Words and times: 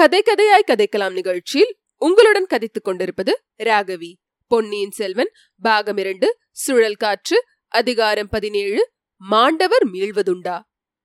கதை 0.00 0.22
கதையாய் 0.22 0.66
கதைக்கலாம் 0.66 1.12
நிகழ்ச்சியில் 1.12 1.76
உங்களுடன் 1.96 2.46
கதைத்துக் 2.46 2.84
கொண்டிருப்பது 2.84 3.44
ராகவி. 3.58 4.12
பொன்னியின் 4.46 4.90
செல்வன் 4.90 5.30
பாகம் 5.60 5.96
இரண்டு 5.96 6.38
சுழல் 6.50 6.96
காற்று 6.96 7.44
அதிகாரம் 7.68 8.28
பதினேழு 8.28 8.92
மாண்டவர் 9.16 9.90
மீள்வதுண்டா? 9.92 10.60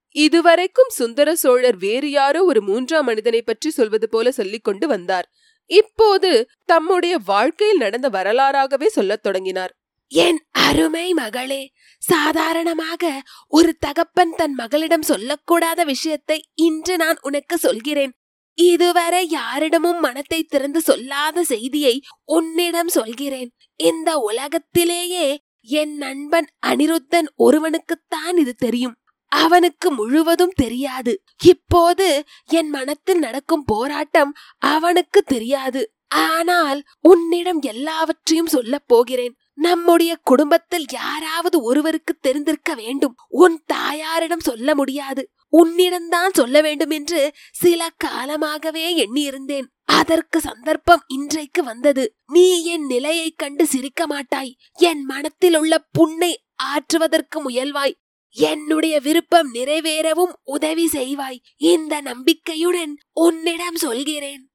இதுவரைக்கும் 0.10 0.90
சுந்தர 0.90 1.36
சோழர் 1.36 1.78
வேறு 1.78 2.10
யாரோ 2.10 2.44
ஒரு 2.44 2.62
மூன்றாம் 2.62 3.06
மனிதனை 3.06 3.42
பற்றி 3.42 3.70
சொல்வது 3.70 4.10
போல 4.10 4.32
சொல்லிக் 4.32 4.64
கொண்டு 4.64 4.88
வந்தார். 4.88 5.32
இப்போது 5.66 6.50
தம்முடைய 6.66 7.18
வாழ்க்கையில் 7.26 7.78
நடந்த 7.78 8.10
வரலாறாகவே 8.10 8.86
சொல்லத் 8.86 9.24
தொடங்கினார். 9.24 9.78
என் 10.08 10.46
அருமை 10.52 11.14
மகளே 11.14 11.72
சாதாரணமாக 11.98 13.22
ஒரு 13.48 13.74
தகப்பன் 13.74 14.36
தன் 14.36 14.54
மகளிடம் 14.54 15.08
சொல்லக்கூடாத 15.08 15.86
விஷயத்தை 15.86 16.50
இன்று 16.54 16.98
நான் 16.98 17.18
உனக்கு 17.22 17.58
சொல்கிறேன். 17.58 18.20
இதுவரை 18.56 19.30
யாரிடமும் 19.30 20.00
மனத்தை 20.00 20.44
திறந்து 20.44 20.82
சொல்லாத 20.82 21.44
செய்தியை 21.44 22.02
உன்னிடம் 22.24 22.88
சொல்கிறேன். 22.88 23.56
இந்த 23.76 24.18
உலகத்திலேயே 24.18 25.40
என் 25.62 25.96
நண்பன் 25.96 26.48
அனிருத்தன் 26.68 27.26
ஒருவனுக்குத்தான் 27.36 28.38
இது 28.38 28.54
தெரியும். 28.54 28.96
அவனுக்கு 29.28 29.92
முழுவதும் 29.92 30.52
தெரியாது. 30.56 31.22
இப்போது 31.44 32.24
என் 32.46 32.70
மனத்தில் 32.70 33.20
நடக்கும் 33.20 33.64
போராட்டம் 33.64 34.34
அவனுக்கு 34.58 35.22
தெரியாது. 35.22 35.94
ஆனால் 36.08 36.84
உன்னிடம் 37.02 37.62
எல்லாவற்றையும் 37.62 38.48
சொல்லப் 38.48 38.88
போகிறேன். 38.88 39.36
நம்முடைய 39.54 40.18
குடும்பத்தில் 40.24 40.86
யாராவது 40.92 41.62
ஒருவருக்கு 41.62 42.18
தெரிந்திருக்க 42.22 42.74
வேண்டும். 42.74 43.16
உன் 43.28 43.64
தாயாரிடம் 43.66 44.40
சொல்ல 44.40 44.76
முடியாது. 44.76 45.30
உன்னிடம்தான் 45.58 46.34
சொல்ல 46.34 46.62
வேண்டும் 46.62 46.90
என்று 46.90 47.34
சில 47.52 47.90
காலமாகவே 47.98 49.06
எண்ணியிருந்தேன். 49.06 49.66
அதற்கு 49.86 50.40
சந்தர்ப்பம் 50.40 51.04
இன்றைக்கு 51.08 51.64
வந்தது. 51.64 52.16
நீ 52.26 52.64
என் 52.64 52.86
நிலையை 52.86 53.32
கண்டு 53.32 53.66
சிரிக்க 53.66 54.08
மாட்டாய். 54.08 54.56
என் 54.74 55.04
மனத்தில் 55.04 55.56
உள்ள 55.56 55.88
புண்ணை 55.92 56.46
ஆற்றுவதற்கு 56.56 57.50
முயல்வாய். 57.50 58.04
என்னுடைய 58.30 59.00
விருப்பம் 59.00 59.54
நிறைவேறவும் 59.54 60.34
உதவி 60.44 60.90
செய்வாய். 60.92 61.40
இந்த 61.58 62.02
நம்பிக்கையுடன் 62.02 62.98
உன்னிடம் 63.14 63.76
சொல்கிறேன். 63.76 64.50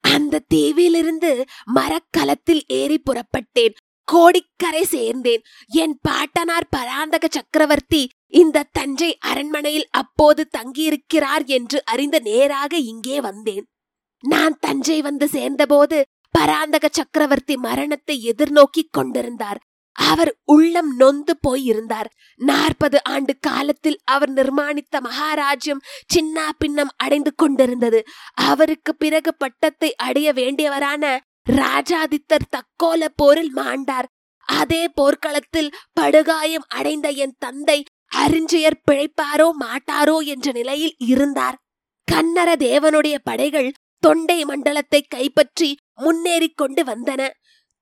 அந்த 0.00 0.42
தீவிலிருந்து 0.54 1.44
மரக்கலத்தில் 1.64 2.64
ஏறி 2.66 3.02
புறப்பட்டேன். 3.10 3.74
கோடிக்கரை 4.12 4.82
சேர்ந்தேன். 4.92 5.42
என் 5.82 5.96
பாட்டனார் 6.02 6.68
பராந்தக 6.70 7.24
சக்கரவர்த்தி 7.30 8.02
இந்த 8.32 8.66
தஞ்சை 8.72 9.10
அரண்மனையில் 9.30 9.88
அப்போது 10.00 10.42
தங்கியிருக்கிறார் 10.58 11.44
என்று 11.56 11.78
அறிந்த 11.84 12.16
நேராக 12.18 12.72
இங்கே 12.92 13.18
வந்தேன். 13.20 13.64
நான் 14.24 14.56
தஞ்சை 14.60 14.98
வந்து 15.02 15.26
சேர்ந்தபோது 15.28 15.98
பராந்தக 16.38 16.88
சக்கரவர்த்தி 16.92 17.54
மரணத்தை 17.56 18.16
எதிர்நோக்கி 18.32 18.82
கொண்டிருந்தார். 18.90 19.60
அவர் 19.96 20.30
உள்ளம் 20.44 20.90
நொந்து 20.96 21.32
போயிருந்தார். 21.40 22.08
நாற்பது 22.40 22.98
ஆண்டு 23.04 23.32
காலத்தில் 23.40 23.98
அவர் 24.04 24.32
நிர்மாணித்த 24.32 25.00
மகாராஜ்யம் 25.00 25.82
சின்ன 26.06 26.44
பின்னம் 26.58 26.92
அடைந்து 26.96 27.32
கொண்டிருந்தது. 27.34 28.00
அவருக்கு 28.48 28.92
பிறகு 28.96 29.32
பட்டத்தை 29.34 29.90
அடைய 30.06 30.28
வேண்டியவரான 30.32 31.04
ராஜாதித்தர் 31.58 32.50
தக்கோல 32.56 33.04
போரில் 33.16 33.56
மாண்டார். 33.56 34.08
அதே 34.46 34.88
போர்க்களத்தில் 34.88 35.74
படுகாயம் 35.92 36.64
அடைந்த 36.68 37.08
என் 37.08 37.36
தந்தை 37.38 37.84
அறிஞ்சியர் 38.16 38.82
பிழைப்பாரோ 38.90 39.48
மாட்டாரோ 39.60 40.16
என்ற 40.24 40.52
நிலையில் 40.52 40.94
இருந்தார். 40.98 41.56
கன்னர 42.12 42.50
தேவனுடைய 42.56 43.16
படைகள் 43.22 43.72
தொண்டை 43.98 44.44
மண்டலத்தை 44.44 45.00
கைப்பற்றி 45.08 45.78
முன்னேறிக் 45.94 46.56
கொண்டு 46.56 46.84
வந்தன. 46.84 47.22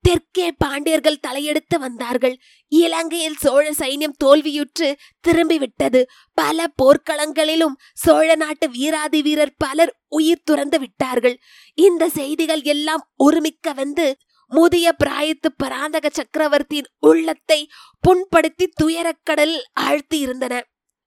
தெற்கே 0.01 0.53
பாண்டியர்கள் 0.53 1.23
தலையெடுத்து 1.27 1.79
வந்தார்கள். 1.79 2.37
இலங்கையில் 2.69 3.37
சோழ 3.37 3.71
சைன்யம் 3.79 4.19
தோல்வியுற்று 4.25 4.89
திரும்பிவிட்டது. 5.29 6.03
பல 6.35 6.67
போர்க்களங்களிலும் 6.83 7.77
சோழ 7.95 8.35
நாட்டு 8.35 8.71
வீராதி 8.71 9.23
வீரர் 9.23 9.55
பலர் 9.57 9.93
உயிர் 10.09 10.45
துறந்து 10.45 10.79
விட்டார்கள். 10.79 11.37
இந்த 11.75 12.09
செய்திகள் 12.09 12.63
எல்லாம் 12.63 13.05
ஒருமிக்க 13.17 13.73
வந்து 13.73 14.17
முதிய 14.53 14.95
பிராயத்து 15.05 15.49
பராந்தக 15.57 16.11
சக்கரவர்த்தியின் 16.13 16.91
உள்ளத்தை 16.99 17.69
புண்படுத்தி 18.01 18.67
துயரக்கடலில் 18.83 19.67
ஆழ்த்தி 19.73 20.19
இருந்தன 20.19 20.63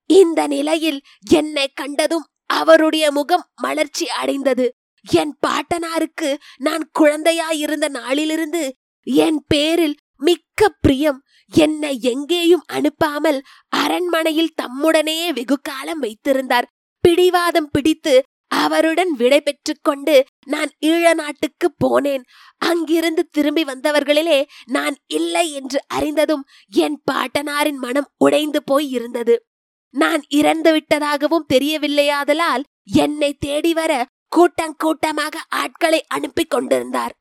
இந்த 0.06 0.48
நிலையில் 0.48 1.02
என்னை 1.30 1.68
கண்டதும் 1.74 2.26
அவருடைய 2.46 3.12
முகம் 3.12 3.46
மலர்ச்சி 3.56 4.10
அடைந்தது. 4.10 4.66
என் 5.06 5.34
பாட்டனாருக்கு 5.48 6.30
நான் 6.58 6.84
குழந்தையாயிருந்த 7.00 7.88
நாளிலிருந்து 7.90 8.64
என் 9.04 9.44
பேரில் 9.48 9.98
மிக்க 10.16 10.70
பிரியம் 10.82 11.24
என்னை 11.54 12.02
எங்கேயும் 12.02 12.64
அனுப்பாமல் 12.74 13.40
அரண்மனையில் 13.70 14.54
தம்முடனே 14.62 15.34
வெகு 15.34 15.58
காலம் 15.62 16.00
வைத்திருந்தார். 16.00 16.68
பிடிவாதம் 17.00 17.70
பிடித்து 17.72 18.24
அவருடன் 18.48 19.12
விடை 19.12 19.40
கொண்டு 19.82 20.26
நான் 20.46 20.72
ஈழ 20.86 21.14
நாட்டுக்கு 21.14 21.74
போனேன். 21.86 22.22
அங்கிருந்து 22.58 23.28
திரும்பி 23.32 23.64
வந்தவர்களிலே 23.64 24.46
நான் 24.66 24.96
இல்லை 25.08 25.52
என்று 25.52 25.80
அறிந்ததும் 25.88 26.44
என் 26.70 27.02
பாட்டனாரின் 27.12 27.78
மனம் 27.78 28.10
உடைந்து 28.18 28.64
போய் 28.64 28.90
இருந்தது. 28.90 29.46
நான் 29.90 30.22
இறந்து 30.30 30.72
விட்டதாகவும் 30.74 31.50
தெரியவில்லையாதலால் 31.54 32.64
என்னை 32.84 33.34
தேடி 33.34 33.74
வர 33.74 34.06
கூட்டம் 34.28 34.76
கூட்டமாக 34.78 35.44
ஆட்களை 35.50 36.06
அனுப்பி 36.08 36.44
கொண்டிருந்தார். 36.44 37.14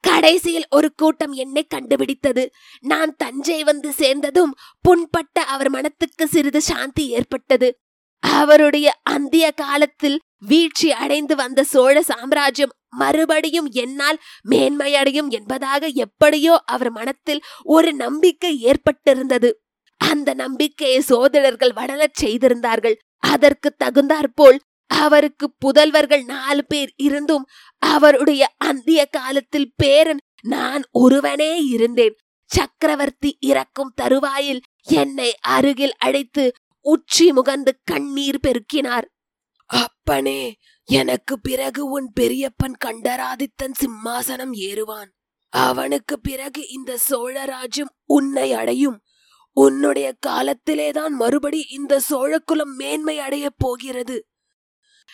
கடைசியில் 0.00 0.66
ஒரு 0.70 0.92
கூட்டம் 0.94 1.32
என்னை 1.32 1.64
கண்டுபிடித்தது. 1.64 2.50
நான் 2.80 3.16
தஞ்சை 3.16 3.64
வந்து 3.64 3.92
சேர்ந்ததும் 3.92 4.54
புண்பட்ட 4.80 5.42
அவர் 5.44 5.70
மனத்துக்கு 5.70 6.28
சிறிது 6.28 6.62
சாந்தி 6.62 7.08
ஏற்பட்டது. 7.08 7.78
அவருடைய 8.22 8.88
அந்திய 9.02 9.50
காலத்தில் 9.50 10.20
வீழ்ச்சி 10.38 10.92
அடைந்து 10.92 11.36
வந்த 11.36 11.64
சோழ 11.64 12.02
சாம்ராஜ்யம் 12.02 12.74
மறுபடியும் 12.96 13.68
என்னால் 13.70 14.18
மேன்மையடையும் 14.50 15.28
என்பதாக 15.28 15.86
எப்படியோ 15.86 16.62
அவர் 16.66 16.90
மனத்தில் 16.90 17.42
ஒரு 17.62 17.94
நம்பிக்கை 17.94 18.52
ஏற்பட்டிருந்தது. 18.64 19.50
அந்த 19.96 20.34
நம்பிக்கையை 20.34 21.00
சோதரர்கள் 21.00 21.72
வளரச் 21.72 22.14
செய்திருந்தார்கள். 22.14 22.96
அதற்கு 23.18 23.74
தகுந்தாற்போல் 23.76 24.60
அவருக்கு 24.94 25.54
புதல்வர்கள் 25.64 26.24
நாலு 26.24 26.64
பேர் 26.64 26.92
இருந்தும் 26.96 27.46
அவருடைய 27.78 28.54
அந்திய 28.56 29.04
காலத்தில் 29.04 29.72
பேரன் 29.76 30.20
நான் 30.42 30.82
ஒருவனே 30.90 31.60
இருந்தேன். 31.64 32.16
சக்கரவர்த்தி 32.44 33.36
இறக்கும் 33.40 33.92
தருவாயில் 33.94 34.60
என்னை 34.82 35.36
அருகில் 35.40 35.94
அழைத்து 35.98 36.52
உச்சி 36.80 37.32
முகந்து 37.32 37.68
கண்ணீர் 37.84 38.38
பெருக்கினார். 38.46 39.06
அப்பனே 39.66 40.56
எனக்கு 40.84 41.40
பிறகு 41.40 41.84
உன் 41.84 42.12
பெரியப்பன் 42.20 42.76
கண்டராதித்தன் 42.84 43.76
சிம்மாசனம் 43.80 44.52
ஏறுவான். 44.52 45.10
அவனுக்கு 45.48 46.20
பிறகு 46.20 46.68
இந்த 46.68 46.98
சோழராஜ்யம் 47.08 47.94
உன்னை 48.04 48.52
அடையும். 48.52 49.00
உன்னுடைய 49.52 50.14
காலத்திலேதான் 50.26 51.14
மறுபடி 51.14 51.66
இந்த 51.70 52.00
சோழக்குலம் 52.10 52.74
மேன்மை 52.76 53.18
அடையப் 53.18 53.58
போகிறது. 53.58 54.29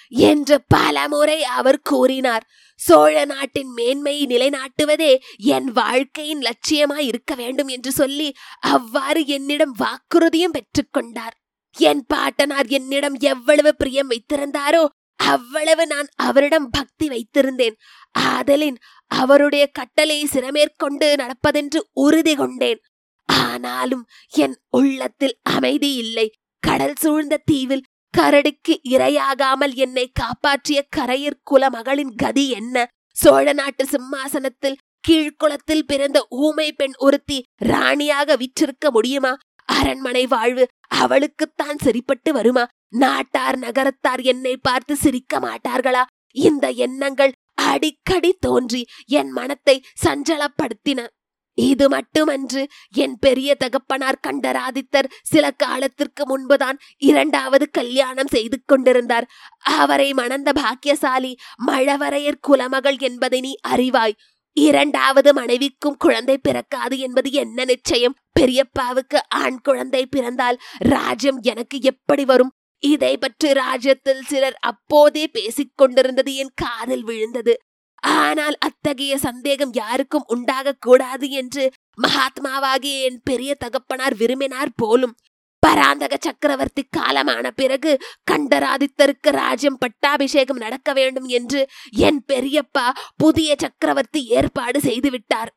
என்று 0.09 0.57
பலமுறை 0.69 1.45
அவர் 1.45 1.81
கூறினார். 1.81 2.47
சோழ 2.81 3.25
நாட்டின் 3.25 3.71
மேன்மையை 3.71 4.27
நிலைநாட்டுவதே 4.27 5.13
என் 5.37 5.69
வாழ்க்கையின் 5.73 6.41
லட்சியமாய் 6.41 7.07
இருக்க 7.07 7.35
வேண்டும் 7.35 7.69
என்று 7.69 7.93
சொல்லி 7.93 8.29
அவ்வாறு 8.61 9.27
என்னிடம் 9.27 9.75
வாக்குறுதியும் 9.79 10.57
பெற்றுக்கொண்டார் 10.59 11.37
என் 11.77 12.05
பாட்டனார் 12.07 12.67
என்னிடம் 12.67 13.17
எவ்வளவு 13.21 13.75
பிரியம் 13.75 14.11
வைத்திருந்தாரோ 14.11 14.87
அவ்வளவு 15.17 15.87
நான் 15.87 16.09
அவரிடம் 16.17 16.71
பக்தி 16.71 17.07
வைத்திருந்தேன். 17.09 17.77
ஆதலின் 18.19 18.77
அவருடைய 19.07 19.67
கட்டளை 19.67 20.29
சிறமேற்கொண்டு 20.33 21.09
நடப்பதென்று 21.17 21.81
உறுதி 21.93 22.35
கொண்டேன். 22.35 22.81
ஆனாலும் 23.29 24.05
என் 24.29 24.57
உள்ளத்தில் 24.71 25.37
அமைதி 25.43 25.95
இல்லை. 25.95 26.27
கடல் 26.63 26.97
சூழ்ந்த 26.99 27.43
தீவில் 27.45 27.85
கரடிக்கு 28.19 28.75
இரையாகாமல் 28.89 29.75
என்னை 29.75 30.11
காப்பாற்றிய 30.13 30.79
கரையர் 30.97 31.43
குல 31.43 31.71
மகளின் 31.71 32.15
கதி 32.15 32.51
என்ன? 32.51 32.77
சோழ 33.17 33.53
நாட்டு 33.53 33.87
சிம்மாசனத்தில் 33.87 34.79
கீழ்குளத்தில் 35.09 35.85
பிறந்த 35.87 36.27
ஊமை 36.29 36.73
பெண் 36.73 36.93
ஒருத்தி 36.97 37.45
ராணியாக 37.57 38.37
விற்றிருக்க 38.37 38.91
முடியுமா? 38.91 39.33
அரண்மனை 39.65 40.27
வாழ்வு 40.27 40.65
அவளுக்குத்தான் 40.95 41.79
சரிப்பட்டு 41.85 42.33
வருமா? 42.33 42.65
நாட்டார் 42.89 43.59
நகரத்தார் 43.59 44.21
என்னை 44.21 44.57
பார்த்து 44.57 44.97
சிரிக்க 44.97 45.41
மாட்டார்களா? 45.41 46.03
இந்த 46.37 46.71
எண்ணங்கள் 46.71 47.33
அடிக்கடி 47.55 48.33
தோன்றி 48.41 48.83
என் 49.07 49.31
மனத்தை 49.31 49.77
சஞ்சலப்படுத்தின. 50.05 51.07
இது 51.57 51.89
மட்டுமன்று 51.89 52.69
என் 52.93 53.19
பெரிய 53.19 53.55
தகப்பனார் 53.55 54.23
கண்டராதித்தர் 54.27 55.11
சில 55.23 55.51
காலத்திற்கு 55.51 56.27
முன்புதான் 56.27 56.79
இரண்டாவது 56.97 57.71
கல்யாணம் 57.71 58.27
செய்து 58.27 58.63
கொண்டிருந்தார். 58.65 59.31
அவரை 59.59 60.13
மணந்த 60.13 60.53
பாக்கியசாலி 60.53 61.37
மழவரையர் 61.67 62.45
குலமகள் 62.49 62.99
என்பதை 62.99 63.41
நீ 63.41 63.57
அறிவாய். 63.69 64.17
இரண்டாவது 64.53 65.35
மனைவிக்கும் 65.35 65.97
குழந்தை 65.97 66.39
பிறக்காது 66.39 66.99
என்பது 66.99 67.33
என்ன 67.33 67.65
நிச்சயம்? 67.65 68.17
பெரியப்பாவுக்கு 68.41 69.19
ஆண் 69.29 69.59
குழந்தை 69.63 70.07
பிறந்தால் 70.07 70.59
ராஜ்யம் 70.79 71.41
எனக்கு 71.43 71.79
எப்படி 71.83 72.25
வரும்? 72.25 72.53
இதை 72.79 73.17
பற்றி 73.17 73.53
ராஜ்யத்தில் 73.53 74.23
சிலர் 74.23 74.57
அப்போதே 74.61 75.29
பேசிக் 75.29 75.77
கொண்டிருந்தது 75.77 76.35
என் 76.35 76.53
காதில் 76.55 77.05
விழுந்தது. 77.05 77.61
ஆனால் 78.01 78.57
அத்தகைய 78.59 79.19
சந்தேகம் 79.19 79.73
யாருக்கும் 79.73 80.25
உண்டாக 80.27 80.73
கூடாது 80.73 81.31
என்று 81.31 81.73
மகாத்மாவாகிய 82.03 83.03
என் 83.03 83.21
பெரிய 83.25 83.55
தகப்பனார் 83.55 84.17
விரும்பினார் 84.17 84.73
போலும். 84.77 85.17
பராந்தக 85.61 86.17
சக்கரவர்த்தி 86.21 86.89
காலமான 86.97 87.51
பிறகு 87.51 88.03
கண்டராதித்தருக்கு 88.31 89.31
ராஜ்யம் 89.31 89.79
பட்டாபிஷேகம் 89.79 90.57
நடக்க 90.57 90.93
வேண்டும் 90.93 91.25
என்று 91.25 91.69
என் 91.91 92.25
பெரியப்பா 92.29 92.91
புதிய 93.17 93.55
சக்கரவர்த்தி 93.59 94.25
ஏற்பாடு 94.25 94.81
செய்துவிட்டார் 94.81 95.49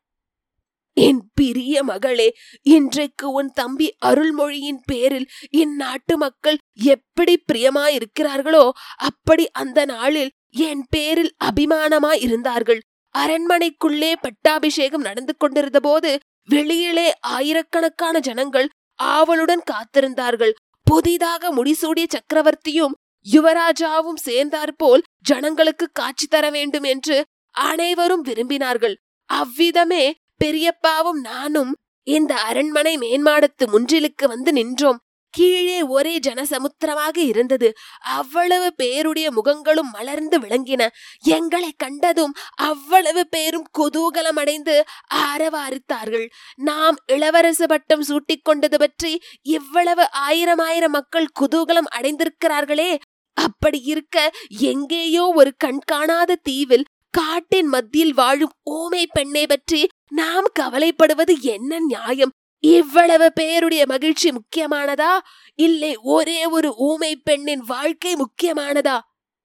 என் 0.93 1.31
பிரிய 1.33 1.83
மகளே 1.83 2.35
இன்றைக்கு 2.61 3.31
உன் 3.31 3.51
தம்பி 3.53 3.97
அருள்மொழியின் 4.05 4.81
பேரில் 4.85 5.29
இந்நாட்டு 5.51 6.17
மக்கள் 6.17 6.57
எப்படி 6.73 7.43
பிரியமாயிருக்கிறார்களோ 7.53 8.69
அப்படி 8.95 9.51
அந்த 9.51 9.85
நாளில் 9.85 10.31
என் 10.53 10.85
பேரில் 10.89 11.33
அபிமானமாய் 11.43 12.21
இருந்தார்கள். 12.21 12.79
அரண்மனைக்குள்ளே 13.15 14.13
பட்டாபிஷேகம் 14.21 15.01
நடந்து 15.01 15.37
கொண்டிருந்த 15.37 15.79
போது 15.79 16.19
வெளியிலே 16.45 17.13
ஆயிரக்கணக்கான 17.19 18.19
ஜனங்கள் 18.19 18.69
ஆவலுடன் 18.95 19.63
காத்திருந்தார்கள். 19.71 20.53
புதிதாக 20.83 21.51
முடிசூடிய 21.55 22.05
சக்கரவர்த்தியும் 22.07 22.95
யுவராஜாவும் 23.31 24.21
சேர்ந்தாற்போல் 24.21 25.03
ஜனங்களுக்கு 25.21 25.89
காட்சி 25.93 26.27
தர 26.27 26.49
வேண்டும் 26.49 26.83
என்று 26.83 27.25
அனைவரும் 27.51 28.25
விரும்பினார்கள். 28.25 28.95
அவ்விதமே 29.25 30.03
பெரியப்பாவும் 30.43 31.19
நானும் 31.21 31.75
இந்த 32.03 32.35
அரண்மனை 32.35 32.97
மேன்மாடத்து 32.97 33.65
முன்றிலுக்கு 33.65 34.27
வந்து 34.27 34.51
நின்றோம். 34.51 34.99
கீழே 35.31 35.81
ஒரே 35.81 36.19
ஜனசமுத்திரமாக 36.19 37.17
இருந்தது. 37.17 37.69
அவ்வளவு 37.99 38.73
பேருடைய 38.75 39.31
முகங்களும் 39.31 39.89
மலர்ந்து 39.91 40.39
விளங்கின. 40.39 40.87
எங்களை 41.19 41.71
கண்டதும் 41.77 42.33
அவ்வளவு 42.55 43.27
பேரும் 43.27 43.67
குதூகலம் 43.79 44.39
அடைந்து 44.39 44.85
ஆரவாரித்தார்கள். 45.15 46.27
நாம் 46.55 46.95
இளவரசு 47.11 47.67
பட்டம் 47.67 48.01
சூட்டிக் 48.01 48.43
கொண்டது 48.43 48.77
பற்றி 48.77 49.21
இவ்வளவு 49.41 50.11
ஆயிரம் 50.11 50.59
ஆயிரம் 50.59 50.91
மக்கள் 50.91 51.27
குதூகலம் 51.39 51.91
அடைந்திருக்கிறார்களே. 51.95 52.91
அப்படி 53.37 53.79
இருக்க 53.83 54.17
எங்கேயோ 54.47 55.25
ஒரு 55.35 55.51
கண்காணாத 55.57 56.39
தீவில் 56.43 56.89
காட்டின் 57.11 57.67
மத்தியில் 57.67 58.13
வாழும் 58.13 58.51
ஊமை 58.63 59.07
பெண்ணை 59.07 59.45
பற்றி 59.47 59.89
நாம் 60.11 60.47
கவலைப்படுவது 60.59 61.33
என்ன 61.41 61.79
நியாயம்? 61.79 62.31
இவ்வளவு 62.59 63.33
பேருடைய 63.33 63.85
மகிழ்ச்சி 63.85 64.31
முக்கியமானதா? 64.31 65.19
இல்லை 65.55 65.95
ஒரே 65.95 66.45
ஒரு 66.45 66.75
ஊமை 66.75 67.15
பெண்ணின் 67.15 67.59
வாழ்க்கை 67.59 68.15
முக்கியமானதா? 68.15 68.99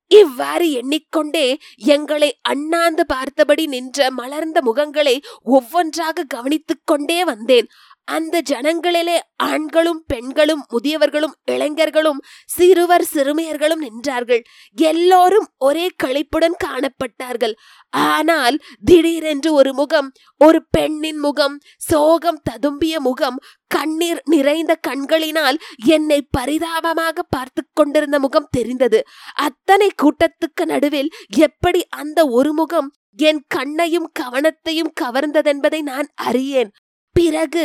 இவ்வாறு 0.07 0.71
எண்ணிக்கொண்டே 0.71 1.59
எங்களை 1.77 2.39
அண்ணாந்து 2.43 3.07
பார்த்தபடி 3.07 3.67
நின்ற 3.67 4.11
மலர்ந்த 4.11 4.61
முகங்களை 4.61 5.23
ஒவ்வொன்றாக 5.43 6.25
கவனித்துக் 6.25 6.83
கொண்டே 6.85 7.25
வந்தேன். 7.25 7.69
அந்த 8.09 8.43
ஜனங்களிலே 8.51 9.17
ஆண்களும் 9.37 10.01
பெண்களும் 10.06 10.62
முதியவர்களும் 10.73 11.35
இளைஞர்களும் 11.45 12.21
சிறுவர் 12.47 13.06
சிறுமியர்களும் 13.15 13.83
நின்றார்கள். 13.87 14.43
எல்லோரும் 14.75 15.47
ஒரே 15.59 15.87
களிப்புடன் 16.05 16.56
காணப்பட்டார்கள். 16.65 17.55
ஆனால் 17.91 18.56
திடீரென்று 18.85 19.53
ஒரு 19.53 19.75
முகம் 19.75 20.12
ஒரு 20.41 20.61
பெண்ணின் 20.71 21.19
முகம் 21.19 21.56
சோகம் 21.77 22.41
ததும்பிய 22.51 22.95
முகம் 22.99 23.39
கண்ணீர் 23.67 24.21
நிறைந்த 24.25 24.75
கண்களினால் 24.75 25.59
என்னை 25.87 26.21
பரிதாபமாக 26.31 27.23
பார்த்து 27.23 27.62
கொண்டிருந்த 27.73 28.19
முகம் 28.19 28.51
தெரிந்தது. 28.51 29.01
அத்தனை 29.33 29.91
கூட்டத்துக்கு 30.03 30.65
நடுவில் 30.65 31.11
எப்படி 31.29 31.83
அந்த 31.89 32.29
ஒரு 32.29 32.53
முகம் 32.53 32.91
என் 33.17 33.43
கண்ணையும் 33.49 34.09
கவனத்தையும் 34.21 34.95
கவர்ந்ததென்பதை 35.01 35.81
நான் 35.83 36.09
அறியேன். 36.15 36.73
பிறகு 37.17 37.65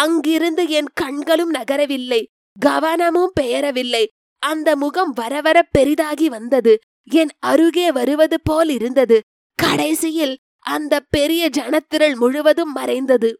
அங்கிருந்து 0.00 0.64
என் 0.68 0.90
கண்களும் 0.94 1.52
நகரவில்லை 1.54 2.20
கவனமும் 2.56 3.32
பெயரவில்லை. 3.40 4.04
அந்த 4.42 4.68
முகம் 4.76 5.12
வரவர 5.12 5.58
பெரிதாகி 5.62 6.28
வந்தது. 6.28 6.72
என் 7.10 7.32
அருகே 7.38 7.86
வருவது 7.92 8.36
போல் 8.42 8.68
இருந்தது. 8.68 9.16
கடைசியில் 9.58 10.34
அந்த 10.66 10.94
பெரிய 11.10 11.42
ஜனத்திரள் 11.58 12.16
முழுவதும் 12.16 12.72
மறைந்தது. 12.72 13.30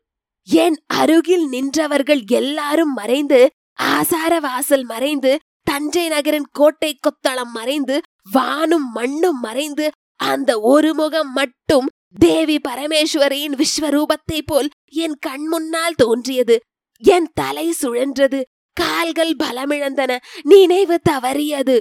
என் 0.49 0.77
அருகில் 0.87 1.47
நின்றவர்கள் 1.49 2.23
எல்லாரும் 2.31 2.93
மறைந்து 2.93 3.41
ஆசார 3.75 4.33
வாசல் 4.41 4.85
மறைந்து 4.85 5.33
தஞ்சை 5.62 6.07
நகரின் 6.09 6.49
கோட்டை 6.53 6.91
கொத்தளம் 6.99 7.53
மறைந்து 7.53 7.97
வானும் 8.35 8.89
மண்ணும் 8.93 9.41
மறைந்து 9.41 9.87
அந்த 10.21 10.51
ஒரு 10.73 10.91
முகம் 10.95 11.33
மட்டும் 11.33 11.87
தேவி 12.19 12.61
பரமேஸ்வரியின் 12.69 13.62
விஸ்வரூபத்தை 13.62 14.41
போல் 14.47 14.69
என் 14.85 15.17
கண் 15.21 15.47
முன்னால் 15.47 15.95
தோன்றியது. 15.95 16.61
என் 16.99 17.31
தலை 17.35 17.75
சுழன்றது. 17.83 18.43
கால்கள் 18.73 19.37
பலமிழந்தன. 19.45 20.17
நினைவு 20.43 21.01
தவறியது. 21.11 21.81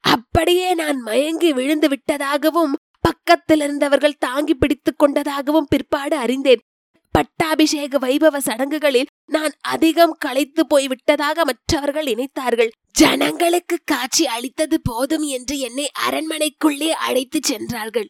அப்படியே 0.00 0.74
நான் 0.74 1.00
மயங்கி 1.00 1.52
விழுந்து 1.52 1.88
விட்டதாகவும் 1.88 2.72
பக்கத்தில் 3.00 3.60
இருந்தவர்கள் 3.60 4.16
தாங்கி 4.18 4.54
பிடித்துக் 4.54 4.98
கொண்டதாகவும் 4.98 5.66
பிற்பாடு 5.68 6.16
அறிந்தேன். 6.16 6.60
பட்டாபிஷேக 7.10 7.98
வைபவ 7.98 8.38
சடங்குகளில் 8.38 9.06
நான் 9.24 9.52
அதிகம் 9.60 10.16
களைத்து 10.18 10.66
போய் 10.66 10.88
விட்டதாக 10.88 11.44
மற்றவர்கள் 11.44 12.04
நினைத்தார்கள். 12.04 12.70
ஜனங்களுக்கு 12.92 13.78
காட்சி 13.84 14.26
அளித்தது 14.26 14.80
போதும் 14.82 15.22
என்று 15.22 15.58
என்னை 15.58 15.90
அரண்மனைக்குள்ளே 16.08 16.88
அழைத்துச் 16.88 17.42
சென்றார்கள். 17.42 18.08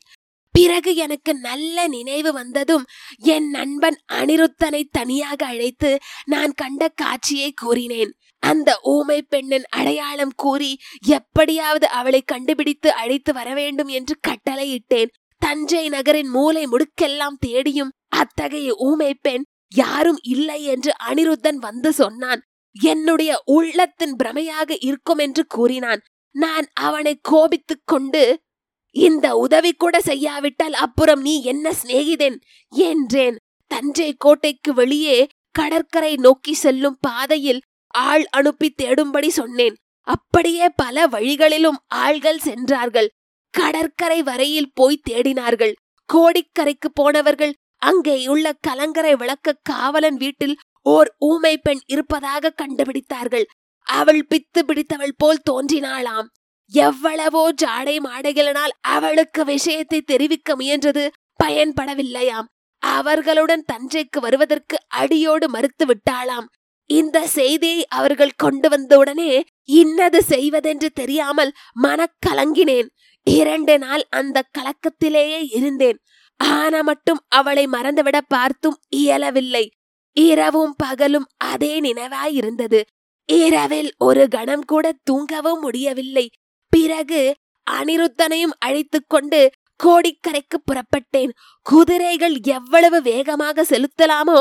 பிறகு 0.56 0.90
எனக்கு 0.96 1.32
நல்ல 1.34 1.86
நினைவு 1.88 2.30
வந்ததும் 2.32 2.84
என் 3.18 3.48
நண்பன் 3.50 3.98
அனிருத்தனை 4.12 4.82
தனியாக 4.90 5.46
அழைத்து 5.46 5.90
நான் 6.24 6.52
கண்ட 6.52 6.88
காட்சியை 6.88 7.52
கூறினேன். 7.52 8.12
அந்த 8.42 8.70
ஊமை 8.82 9.18
பெண்ணின் 9.22 9.66
அடையாளம் 9.68 10.32
கூறி 10.36 10.72
எப்படியாவது 11.06 11.86
அவளை 11.88 12.20
கண்டுபிடித்து 12.22 12.92
அழைத்து 12.92 13.32
வர 13.32 13.48
வேண்டும் 13.54 13.86
என்று 13.88 14.14
கட்டளையிட்டேன். 14.28 15.12
தஞ்சை 15.38 15.88
நகரின் 15.88 16.28
மூலை 16.28 16.64
முடுக்கெல்லாம் 16.64 17.38
தேடியும் 17.38 17.92
அத்தகைய 18.08 18.74
ஊமை 18.78 19.12
பெண் 19.14 19.44
யாரும் 19.74 20.20
இல்லை 20.22 20.60
என்று 20.64 20.92
அனிருத்தன் 21.08 21.60
வந்து 21.66 21.92
சொன்னான். 21.92 22.42
என்னுடைய 22.76 23.32
உள்ளத்தின் 23.44 24.16
பிரமையாக 24.16 24.76
இருக்கும் 24.80 25.18
என்று 25.18 25.46
கூறினான். 25.46 26.02
நான் 26.34 26.66
அவனை 26.74 27.18
கோபித்துக் 27.22 27.86
கொண்டு 27.86 28.22
இந்த 28.96 29.36
உதவி 29.36 29.72
கூட 29.72 30.00
செய்யாவிட்டால் 30.00 30.72
அப்புறம் 30.72 31.20
நீ 31.20 31.42
என்ன 31.42 31.72
சிநேகிதன்? 31.82 32.40
என்றேன். 32.68 33.36
தஞ்சை 33.66 34.14
கோட்டைக்கு 34.18 34.74
வெளியே 34.74 35.28
கடற்கரை 35.50 36.16
நோக்கி 36.16 36.54
செல்லும் 36.54 36.96
பாதையில் 37.00 37.60
ஆள் 37.86 38.26
அனுப்பி 38.26 38.74
தேடும்படி 38.82 39.28
சொன்னேன். 39.28 39.74
அப்படியே 40.00 40.68
பல 40.76 41.06
வழிகளிலும் 41.06 41.78
ஆள்கள் 41.94 42.38
சென்றார்கள். 42.38 43.10
கடற்கரை 43.50 44.22
வரையில் 44.22 44.72
போய் 44.74 45.00
தேடினார்கள். 45.10 45.74
கோடிக்கரைக்கு 46.12 46.88
போனவர்கள் 46.94 47.54
அங்கேயுள்ள 47.86 48.52
கலங்கரை 48.60 49.16
விளக்க 49.16 49.58
காவலன் 49.62 50.16
வீட்டில் 50.16 50.56
ஓர் 50.82 51.14
ஊமை 51.18 51.58
பெண் 51.58 51.80
இருப்பதாக 51.86 52.54
கண்டுபிடித்தார்கள். 52.56 53.44
அவள் 53.82 54.26
பித்து 54.28 54.62
பிடித்தவள் 54.66 55.14
போல் 55.16 55.42
தோன்றினாளாம். 55.50 56.26
எவ்வளவோ 56.72 57.52
ஜாடை 57.62 57.96
மாடைகளினால் 57.98 58.74
அவளுக்கு 58.80 59.44
விஷயத்தை 59.44 60.00
தெரிவிக்க 60.00 60.56
முயன்றது 60.56 61.04
பயன்படவில்லையாம். 61.44 62.48
அவர்களுடன் 62.78 63.64
தஞ்சைக்கு 63.72 64.18
வருவதற்கு 64.20 64.76
அடியோடு 64.86 65.48
மறுத்து 65.48 65.84
விட்டாளாம். 65.86 66.46
இந்த 66.90 67.26
செய்தியை 67.26 67.86
அவர்கள் 67.88 68.34
கொண்டு 68.36 68.68
வந்தவுடனே 68.68 69.44
இன்னது 69.64 70.22
செய்வதென்று 70.22 70.90
தெரியாமல் 70.90 71.52
மனக்கலங்கினேன். 71.82 72.88
இரண்டு 73.22 73.78
நாள் 73.78 74.04
அந்த 74.10 74.42
கலக்கத்திலேயே 74.58 75.40
இருந்தேன். 75.54 75.98
ஆனா 76.40 76.82
மட்டும் 76.82 77.20
அவளை 77.28 77.66
மறந்துவிட 77.66 78.18
பார்த்தும் 78.28 78.78
இயலவில்லை. 78.88 79.64
இரவும் 80.16 80.74
பகலும் 80.76 81.26
அதே 81.36 81.80
நினைவாயிருந்தது. 81.80 82.80
இரவில் 83.28 83.94
ஒரு 83.98 84.28
கணம் 84.28 84.64
கூட 84.64 84.92
தூங்கவும் 85.02 85.60
முடியவில்லை. 85.60 86.30
பிறகு 86.76 87.22
அனிருத்தனையும் 87.66 88.58
அழைத்து 88.66 88.98
கொண்டு 89.06 89.40
கோடிக்கரைக்கு 89.84 90.58
புறப்பட்டேன். 90.68 91.32
குதிரைகள் 91.66 92.36
எவ்வளவு 92.56 92.98
வேகமாக 93.02 93.64
செலுத்தலாமோ 93.72 94.38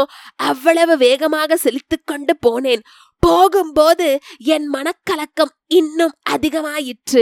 அவ்வளவு 0.49 0.93
வேகமாக 0.97 1.57
செலுத்து 1.57 1.97
கொண்டு 2.03 2.33
போனேன். 2.45 2.83
போகும்போது 3.23 4.07
என் 4.55 4.65
மனக்கலக்கம் 4.73 5.51
இன்னும் 5.77 6.13
அதிகமாயிற்று. 6.29 7.21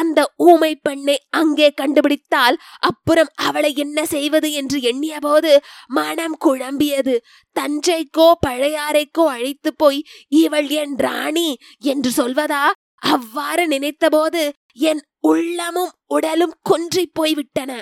அந்த 0.00 0.18
ஊமை 0.48 0.70
பெண்ணை 0.86 1.16
அங்கே 1.40 1.68
கண்டுபிடித்தால் 1.80 2.56
அப்புறம் 2.80 3.30
அவளை 3.48 3.72
என்ன 3.76 4.04
செய்வது 4.06 4.50
என்று 4.52 4.78
எண்ணியபோது 4.90 5.52
மனம் 5.98 6.36
குழம்பியது. 6.44 7.16
தஞ்சைக்கோ 7.56 8.28
பழையாறைக்கோ 8.46 9.26
அழைத்து 9.36 9.72
போய் 9.74 10.00
இவள் 10.42 10.70
என் 10.82 10.96
ராணி 10.96 11.50
என்று 11.92 12.12
சொல்வதா? 12.16 12.64
அவ்வாறு 13.02 13.64
நினைத்தபோது 13.68 14.42
என் 14.72 15.02
உள்ளமும் 15.20 15.92
உடலும் 16.06 16.54
குன்றிப் 16.70 17.14
போய்விட்டன. 17.14 17.72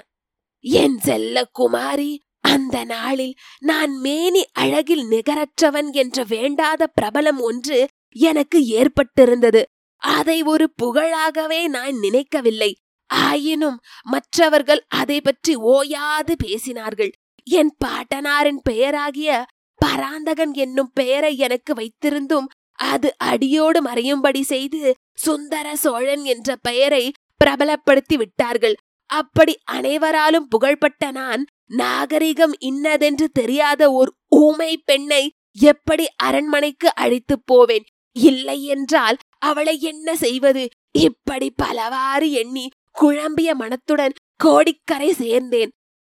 என் 0.65 0.99
செல்ல 0.99 1.45
குமாரி 1.53 2.13
அந்த 2.45 2.77
நாளில் 2.85 3.35
நான் 3.61 3.93
மேனி 3.97 4.43
அழகில் 4.53 5.05
நிகரற்றவன் 5.11 5.89
என்ற 5.93 6.25
வேண்டாத 6.29 6.89
பிரபலம் 7.01 7.41
ஒன்று 7.41 7.79
எனக்கு 8.17 8.59
ஏற்பட்டிருந்தது. 8.79 9.63
அதை 10.03 10.43
ஒரு 10.43 10.67
புகழாகவே 10.83 11.61
நான் 11.69 11.97
நினைக்கவில்லை. 11.99 12.71
ஆயினும் 13.11 13.79
மற்றவர்கள் 14.03 14.83
அதை 14.89 15.21
பற்றி 15.21 15.55
ஓயாது 15.55 16.35
பேசினார்கள். 16.45 17.13
என் 17.47 17.73
பாட்டனாரின் 17.85 18.61
பெயராகிய 18.71 19.43
பராந்தகன் 19.81 20.53
என்னும் 20.55 20.91
பெயரை 20.95 21.33
எனக்கு 21.39 21.73
வைத்திருந்தும் 21.75 22.49
அது 22.81 23.09
அடியோடு 23.19 23.83
மறையும்படி 23.83 24.43
செய்து 24.43 24.97
சுந்தர 25.15 25.77
சோழன் 25.77 26.25
என்ற 26.25 26.57
பெயரை 26.57 27.05
பிரபலப்படுத்தி 27.45 28.17
விட்டார்கள். 28.17 28.77
அப்படி 29.07 29.55
அனைவராலும் 29.65 30.49
புகழ்பட்ட 30.49 31.05
நான் 31.11 31.43
நாகரிகம் 31.67 32.55
இன்னதென்று 32.59 33.27
தெரியாத 33.31 33.93
ஒரு 33.93 34.11
ஊமை 34.37 34.73
பெண்ணை 34.85 35.23
எப்படி 35.53 36.07
அரண்மனைக்கு 36.17 36.89
அழைத்து 36.95 37.37
போவேன்? 37.45 37.85
இல்லை 38.13 38.65
என்றால் 38.65 39.17
அவளை 39.39 39.81
என்ன 39.81 40.17
செய்வது? 40.17 40.65
இப்படி 40.99 41.49
பலவாறு 41.57 42.29
எண்ணி 42.33 42.67
குழம்பிய 42.91 43.51
மனத்துடன் 43.55 44.15
கோடிக்கரை 44.37 45.11
சேர்ந்தேன். 45.19 45.71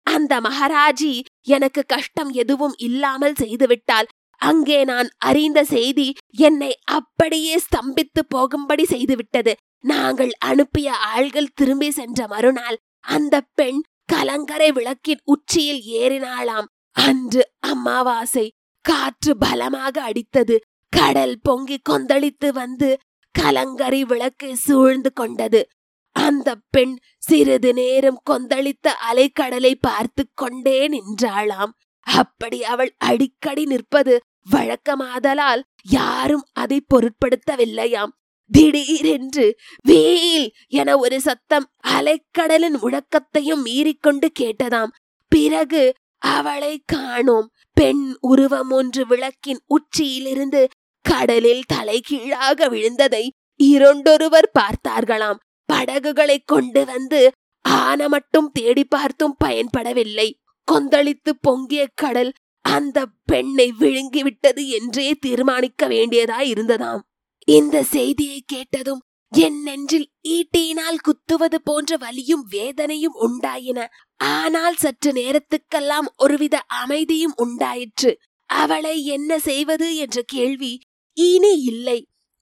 அந்த 0.06 0.40
மகாராஜி 0.40 1.12
எனக்கு 1.46 1.82
கஷ்டம் 1.86 2.30
எதுவும் 2.32 2.74
இல்லாமல் 2.76 3.34
செய்துவிட்டால் 3.34 4.08
அங்கே 4.38 4.84
நான் 4.84 5.08
அறிந்த 5.18 5.64
செய்தி 5.64 6.14
என்னை 6.30 6.78
அப்படியே 6.84 7.56
ஸ்தம்பித்து 7.56 8.20
போகும்படி 8.28 8.84
செய்துவிட்டது. 8.84 9.52
நாங்கள் 9.80 10.30
அனுப்பிய 10.38 10.92
ஆள்கள் 11.16 11.52
திரும்பி 11.54 11.90
சென்ற 11.90 12.26
மறுநாள் 12.26 12.78
அந்த 13.00 13.40
பெண் 13.40 13.82
கலங்கரை 14.06 14.72
விளக்கின் 14.72 15.20
உச்சியில் 15.24 15.82
ஏறினாளாம். 15.86 16.64
அன்று 16.92 17.50
அமாவாசை. 17.58 18.52
காற்று 18.80 19.36
பலமாக 19.36 20.12
அடித்தது. 20.12 20.56
கடல் 20.88 21.38
பொங்கி 21.42 21.80
கொந்தளித்து 21.90 22.52
வந்து 22.52 22.98
கலங்கரை 23.30 24.04
விளக்கை 24.04 24.54
சூழ்ந்து 24.54 25.12
கொண்டது. 25.12 25.68
அந்த 26.12 26.56
பெண் 26.70 26.98
சிறிது 27.18 27.72
நேரம் 27.72 28.22
கொந்தளித்த 28.30 28.88
அலைக்கடலை 29.12 29.74
பார்த்து 29.80 30.26
கொண்டே 30.34 30.88
நின்றாளாம். 30.88 31.72
அப்படி 32.04 32.64
அவள் 32.64 32.94
அடிக்கடி 32.98 33.64
நிற்பது 33.64 34.20
வழக்கமாதலால் 34.50 35.62
யாரும் 35.90 36.44
அதை 36.52 36.84
பொருட்படுத்தவில்லையாம். 36.94 38.12
திடீரென்று 38.50 39.56
வேல் 39.82 40.52
என 40.68 40.96
ஒரு 40.96 41.20
சத்தம் 41.20 41.70
அலைக்கடலின் 41.88 42.76
முழக்கத்தையும் 42.82 43.64
மீறிக்கொண்டு 43.64 44.28
கேட்டதாம். 44.40 44.90
பிறகு 45.28 45.94
அவளை 46.18 46.82
காணோம். 46.86 47.50
பெண் 47.72 48.16
உருவம் 48.20 48.70
ஒன்று 48.70 49.06
விளக்கின் 49.06 49.60
உச்சியிலிருந்து 49.66 50.68
கடலில் 51.00 51.62
தலைகீழாக 51.66 52.68
விழுந்ததை 52.68 53.28
இரண்டொருவர் 53.56 54.50
பார்த்தார்களாம். 54.58 55.36
படகுகளை 55.64 56.38
கொண்டு 56.38 56.84
வந்து 56.84 57.30
ஆன 57.62 58.08
மட்டும் 58.08 58.50
தேடி 58.52 58.84
பார்த்தும் 58.84 59.36
பயன்படவில்லை. 59.44 60.32
கொந்தளித்து 60.68 61.32
பொங்கிய 61.40 61.82
கடல் 61.94 62.32
அந்த 62.64 63.06
பெண்ணை 63.24 63.72
விழுங்கிவிட்டது 63.78 64.62
என்றே 64.68 65.08
தீர்மானிக்க 65.20 65.88
வேண்டியதாய் 65.88 66.50
இருந்ததாம். 66.54 67.02
இந்த 67.48 67.82
செய்தியை 67.82 68.40
கேட்டதும் 68.46 69.02
என் 69.32 69.58
நெஞ்சில் 69.62 70.06
ஈட்டியினால் 70.28 70.98
குத்துவது 71.02 71.58
போன்ற 71.62 71.96
வலியும் 71.96 72.44
வேதனையும் 72.50 73.16
உண்டாயின. 73.26 73.78
ஆனால் 74.16 74.74
சற்று 74.74 75.12
நேரத்துக்கெல்லாம் 75.12 76.08
ஒருவித 76.16 76.56
அமைதியும் 76.58 77.36
உண்டாயிற்று. 77.36 78.12
அவளை 78.50 78.96
என்ன 79.06 79.38
செய்வது 79.38 79.96
என்ற 79.96 80.18
கேள்வி 80.26 80.72
இனி 81.16 81.54
இல்லை. 81.62 81.98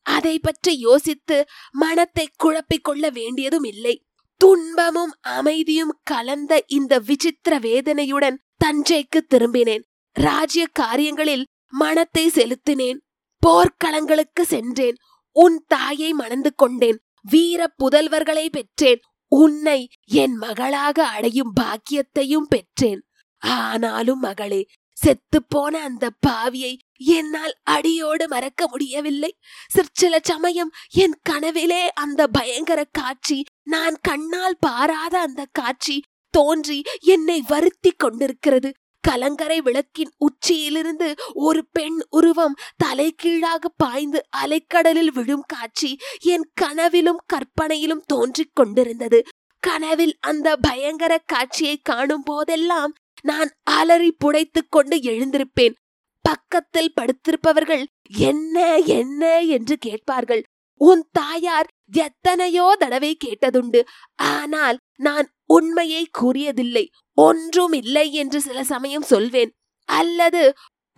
அதை 0.06 0.38
பற்றி 0.38 0.72
யோசித்து 0.78 1.36
மனத்தை 1.72 2.26
குழப்பிக் 2.36 2.84
கொள்ள 2.84 3.10
வேண்டியதும் 3.10 3.64
இல்லை. 3.64 3.94
துன்பமும் 4.36 5.14
அமைதியும் 5.20 6.00
கலந்த 6.02 6.64
இந்த 6.66 6.98
விசித்திர 6.98 7.58
வேதனையுடன் 7.58 8.42
தஞ்சைக்கு 8.64 9.20
திரும்பினேன். 9.34 9.82
ராஜ்ய 10.12 10.66
காரியங்களில் 10.72 11.46
மனத்தை 11.68 12.28
செலுத்தினேன். 12.28 12.98
போர்க்களங்களுக்கு 13.46 14.42
சென்றேன். 14.42 14.96
உன் 15.32 15.64
தாயை 15.66 16.12
மணந்து 16.12 16.54
கொண்டேன். 16.54 17.00
வீர 17.22 17.74
புதல்வர்களை 17.84 18.48
பெற்றேன். 18.48 19.00
உன்னை 19.28 19.88
என் 20.04 20.34
மகளாக 20.34 21.06
அடையும் 21.06 21.52
பாக்கியத்தையும் 21.60 22.46
பெற்றேன். 22.48 23.02
ஆனாலும் 23.38 24.18
மகளே 24.18 24.66
செத்துப்போன 24.92 25.80
அந்த 25.82 26.10
பாவியை 26.26 26.76
என்னால் 26.96 27.54
அடியோடு 27.62 28.28
மறக்க 28.28 28.68
முடியவில்லை. 28.68 29.38
சிற்சில 29.68 30.18
சமயம் 30.22 30.70
என் 30.90 31.18
கனவிலே 31.22 31.92
அந்த 31.92 32.26
பயங்கர 32.26 32.84
காட்சி 32.84 33.44
நான் 33.62 33.96
கண்ணால் 34.00 34.56
பாராத 34.60 35.20
அந்த 35.20 35.46
காட்சி 35.52 36.02
தோன்றி 36.30 36.82
என்னை 37.00 37.42
வருத்தி 37.48 37.90
கொண்டிருக்கிறது. 37.90 38.72
கலங்கரை 39.00 39.60
விளக்கின் 39.60 40.12
உச்சியிலிருந்து 40.18 41.14
ஒரு 41.32 41.68
பெண் 41.72 41.98
உருவம் 42.10 42.54
தலைகீழாக 42.76 43.68
பாய்ந்து 43.76 44.24
அலைக்கடலில் 44.42 45.12
விழும் 45.12 45.44
காட்சி 45.46 45.98
என் 46.20 46.50
கனவிலும் 46.54 47.22
கற்பனையிலும் 47.26 48.02
தோன்றிக் 48.06 48.54
கொண்டிருந்தது. 48.54 49.24
கனவில் 49.58 50.16
அந்த 50.20 50.56
பயங்கர 50.56 51.18
காட்சியை 51.18 51.76
காணும் 51.76 52.22
போதெல்லாம் 52.22 52.92
நான் 53.22 53.50
அலறி 53.62 54.16
புடைத்துக் 54.24 54.70
கொண்டு 54.70 54.96
எழுந்திருப்பேன். 54.96 55.74
பக்கத்தில் 56.20 56.92
படுத்திருப்பவர்கள் 57.00 57.84
என்ன 58.18 58.78
என்ன? 58.78 59.40
என்று 59.40 59.76
கேட்பார்கள். 59.76 60.42
உன் 60.78 61.08
தாயார் 61.12 61.66
எத்தனையோ 61.92 62.76
தடவை 62.78 63.16
கேட்டதுண்டு. 63.24 63.80
ஆனால் 64.16 64.78
நான் 64.96 65.26
உண்மையை 65.46 66.02
கூறியதில்லை. 66.20 66.84
ஒன்றும் 67.18 67.72
இல்லை 67.72 68.12
என்று 68.12 68.40
சில 68.40 68.64
சமயம் 68.64 69.02
சொல்வேன். 69.02 69.52
அல்லது 69.84 70.42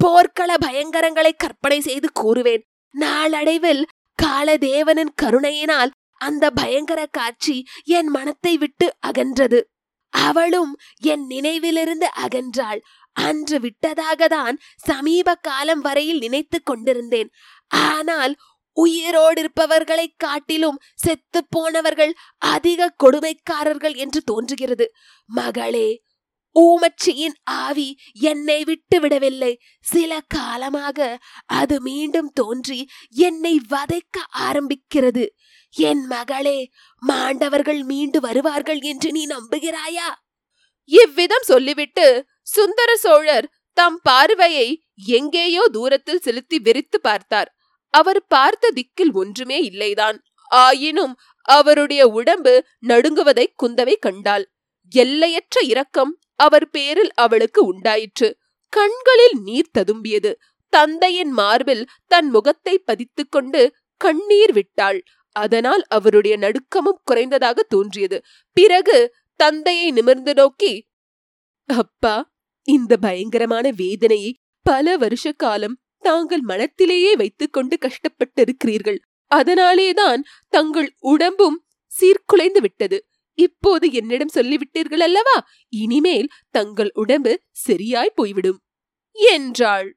போர்க்கள 0.00 0.54
பயங்கரங்களை 0.66 1.32
கற்பனை 1.36 1.80
செய்து 1.80 2.08
கூறுவேன். 2.22 2.62
நாளடைவில் 2.90 3.86
காலதேவனின் 4.22 5.14
கருணையினால் 5.14 5.92
அந்த 6.14 6.50
பயங்கர 6.50 7.06
காட்சி 7.06 7.64
என் 7.84 8.06
மனத்தை 8.06 8.58
விட்டு 8.58 8.86
அகன்றது. 9.06 9.60
அவளும் 10.08 10.72
என் 10.98 11.24
நினைவிலிருந்து 11.26 12.08
அகன்றாள். 12.24 12.80
அன்று 13.12 13.60
விட்டதாக 13.60 14.28
தான் 14.28 14.56
சமீப 14.76 15.34
காலம் 15.34 15.80
வரையில் 15.80 16.18
நினைத்து 16.18 16.62
கொண்டிருந்தேன். 16.62 17.28
ஆனால் 17.68 18.36
உயிரோடு 18.74 19.40
இருப்பவர்களை 19.40 20.14
காட்டிலும் 20.16 20.80
செத்து 20.94 21.44
போனவர்கள் 21.48 22.14
அதிக 22.38 22.94
கொடுமைக்காரர்கள் 23.04 23.94
என்று 23.94 24.22
தோன்றுகிறது. 24.22 24.86
மகளே 25.24 26.02
ஊமச்சியின் 26.56 27.36
ஆவி 27.42 27.98
என்னை 28.12 28.64
விட்டு 28.64 29.00
விடவில்லை. 29.00 29.60
சில 29.80 30.20
காலமாக 30.28 31.18
அது 31.46 31.80
மீண்டும் 31.80 32.32
தோன்றி 32.32 32.88
என்னை 33.08 33.60
வதைக்க 33.70 34.16
ஆரம்பிக்கிறது. 34.38 35.26
என் 35.70 36.06
மகளே 36.06 36.70
மாண்டவர்கள் 36.98 37.82
மீண்டு 37.82 38.20
வருவார்கள் 38.20 38.80
என்று 38.80 39.12
நீ 39.12 39.26
நம்புகிறாயா? 39.26 40.10
இவ்விதம் 40.84 41.42
சொல்லிவிட்டு 41.42 42.26
சுந்தர 42.42 42.96
சோழர் 42.96 43.50
தம் 43.72 44.00
பார்வையை 44.02 44.84
எங்கேயோ 45.06 45.68
தூரத்தில் 45.68 46.20
செலுத்தி 46.20 46.58
வெறித்து 46.58 46.98
பார்த்தார். 47.02 47.53
அவர் 47.94 48.26
பார்த்த 48.26 48.72
திக்கில் 48.74 49.12
ஒன்றுமே 49.12 49.58
இல்லைதான். 49.68 50.18
ஆயினும் 50.50 51.14
அவருடைய 51.48 52.02
உடம்பு 52.08 52.54
நடுங்குவதை 52.88 53.46
குந்தவை 53.62 53.94
கண்டாள். 53.98 54.44
எல்லையற்ற 54.92 55.60
இரக்கம் 55.62 56.12
அவர் 56.36 56.70
பேரில் 56.70 57.12
அவளுக்கு 57.14 57.60
உண்டாயிற்று. 57.64 58.28
கண்களில் 58.72 59.36
நீர் 59.42 59.74
ததும்பியது. 59.78 60.32
தந்தையின் 60.68 61.30
மார்பில் 61.30 61.84
தன் 62.06 62.30
முகத்தை 62.30 62.74
பதித்துக் 62.78 63.30
கொண்டு 63.30 63.62
கண்ணீர் 63.96 64.52
விட்டாள். 64.52 65.00
அதனால் 65.36 65.84
அவருடைய 65.88 66.34
நடுக்கமும் 66.38 67.02
குறைந்ததாக 67.04 67.62
தோன்றியது. 67.68 68.18
பிறகு 68.52 68.98
தந்தையை 69.40 69.90
நிமிர்ந்து 69.90 70.34
நோக்கி 70.34 70.72
அப்பா 71.66 72.16
இந்த 72.68 72.96
பயங்கரமான 72.96 73.70
வேதனையை 73.76 74.30
பல 74.66 74.96
வருஷ 74.96 75.32
காலம் 75.32 75.76
தாங்கள் 76.04 76.44
மனத்திலேயே 76.48 77.12
வைத்துக்கொண்டு 77.16 77.74
கஷ்டப்பட்டிருக்கிறீர்கள். 77.80 79.00
அதனாலேதான் 79.30 80.20
தங்கள் 80.48 80.88
உடம்பும் 81.12 81.58
சீர்குலைந்து 81.92 82.60
விட்டது. 82.60 82.98
இப்போது 83.38 83.86
என்னிடம் 83.92 84.34
சொல்லிவிட்டீர்கள் 84.34 85.02
அல்லவா? 85.02 85.36
இனிமேல் 85.72 86.28
தங்கள் 86.50 86.90
உடம்பு 86.94 87.32
சரியாய் 87.66 88.16
போய்விடும். 88.16 88.58
என்றாள். 89.16 89.88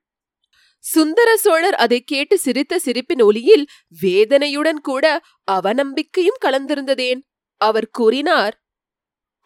சுந்தர 0.84 1.30
சோழர் 1.38 1.76
அதை 1.76 2.00
கேட்டு 2.04 2.36
சிரித்த 2.38 2.80
சிரிப்பின் 2.80 3.22
ஒலியில் 3.22 3.66
வேதனையுடன் 4.02 4.80
கூட 4.82 5.06
அவநம்பிக்கையும் 5.52 6.42
கலந்திருந்ததேன். 6.46 7.22
அவர் 7.62 7.90
கூறினார் 7.90 8.56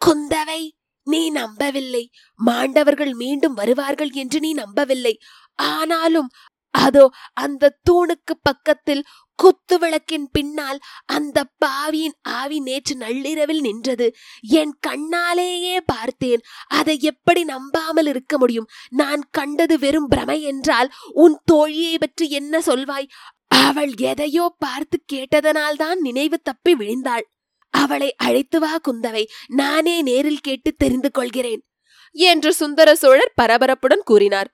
குந்தவை 0.00 0.62
நீ 1.06 1.20
நம்பவில்லை. 1.30 2.02
மாண்டவர்கள் 2.38 3.14
மீண்டும் 3.14 3.54
வருவார்கள் 3.54 4.12
என்று 4.12 4.38
நீ 4.40 4.50
நம்பவில்லை. 4.54 5.14
ஆனாலும் 5.58 6.28
அதோ 6.74 7.10
அந்த 7.32 7.78
தூணுக்கு 7.90 8.34
பக்கத்தில் 8.42 9.04
குத்து 9.34 9.78
விளக்கின் 9.78 10.30
பின்னால் 10.32 10.80
அந்த 11.04 11.44
பாவியின் 11.58 12.14
ஆவி 12.22 12.60
நேற்று 12.60 12.96
நள்ளிரவில் 12.96 13.60
நின்றது. 13.60 14.14
என் 14.40 14.78
கண்ணாலேயே 14.86 15.78
பார்த்தேன். 15.86 16.42
அதை 16.66 16.98
எப்படி 17.00 17.44
நம்பாமல் 17.44 18.06
இருக்க 18.06 18.38
முடியும்? 18.38 18.68
நான் 18.90 19.22
கண்டது 19.30 19.78
வெறும் 19.78 20.08
பிரமை 20.08 20.42
என்றால் 20.42 20.92
உன் 21.12 21.40
தோழியை 21.52 21.94
பற்றி 21.98 22.30
என்ன 22.30 22.58
சொல்வாய்? 22.58 23.08
அவள் 23.46 23.94
எதையோ 23.96 24.54
பார்த்து 24.58 25.04
கேட்டதனால்தான் 25.12 25.94
நினைவு 25.94 26.40
தப்பி 26.40 26.74
விழுந்தாள். 26.74 27.26
அவளை 27.70 28.14
அழைத்து 28.16 28.58
வா 28.60 28.78
குந்தவை. 28.88 29.24
நானே 29.48 30.02
நேரில் 30.02 30.40
கேட்டு 30.40 30.72
தெரிந்து 30.72 31.10
கொள்கிறேன். 31.10 31.62
என்று 32.10 32.54
சுந்தர 32.54 32.94
சோழர் 32.94 33.32
பரபரப்புடன் 33.42 34.04
கூறினார். 34.04 34.50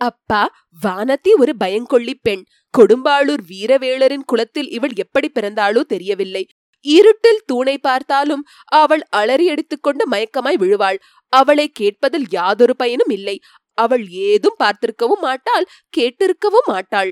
அப்பா 0.00 0.42
வானத்தி 0.84 1.30
ஒரு 1.38 1.52
பயங்கொள்ளி 1.56 2.14
பெண். 2.22 2.42
கொடும்பாளூர் 2.74 3.42
வீரவேளரின் 3.48 4.26
குலத்தில் 4.26 4.70
இவள் 4.70 4.94
எப்படி 4.96 5.28
பிறந்தாளோ 5.34 5.80
தெரியவில்லை. 5.80 6.44
இருட்டில் 6.84 7.42
தூணை 7.46 7.78
பார்த்தாலும் 7.78 8.44
அவள் 8.72 9.02
அலறி 9.10 9.46
அடித்துக்கொண்டு 9.50 10.04
மயக்கமாய் 10.08 10.58
விழுவாள். 10.58 10.98
அவளை 11.32 11.66
கேட்பதில் 11.68 12.26
யாதொரு 12.30 12.76
பயனும் 12.76 13.08
இல்லை. 13.08 13.36
அவள் 13.78 14.04
ஏதும் 14.28 14.60
பார்த்திருக்கவும் 14.62 15.22
மாட்டாள் 15.22 15.66
கேட்டிருக்கவும் 15.96 16.68
மாட்டாள். 16.68 17.10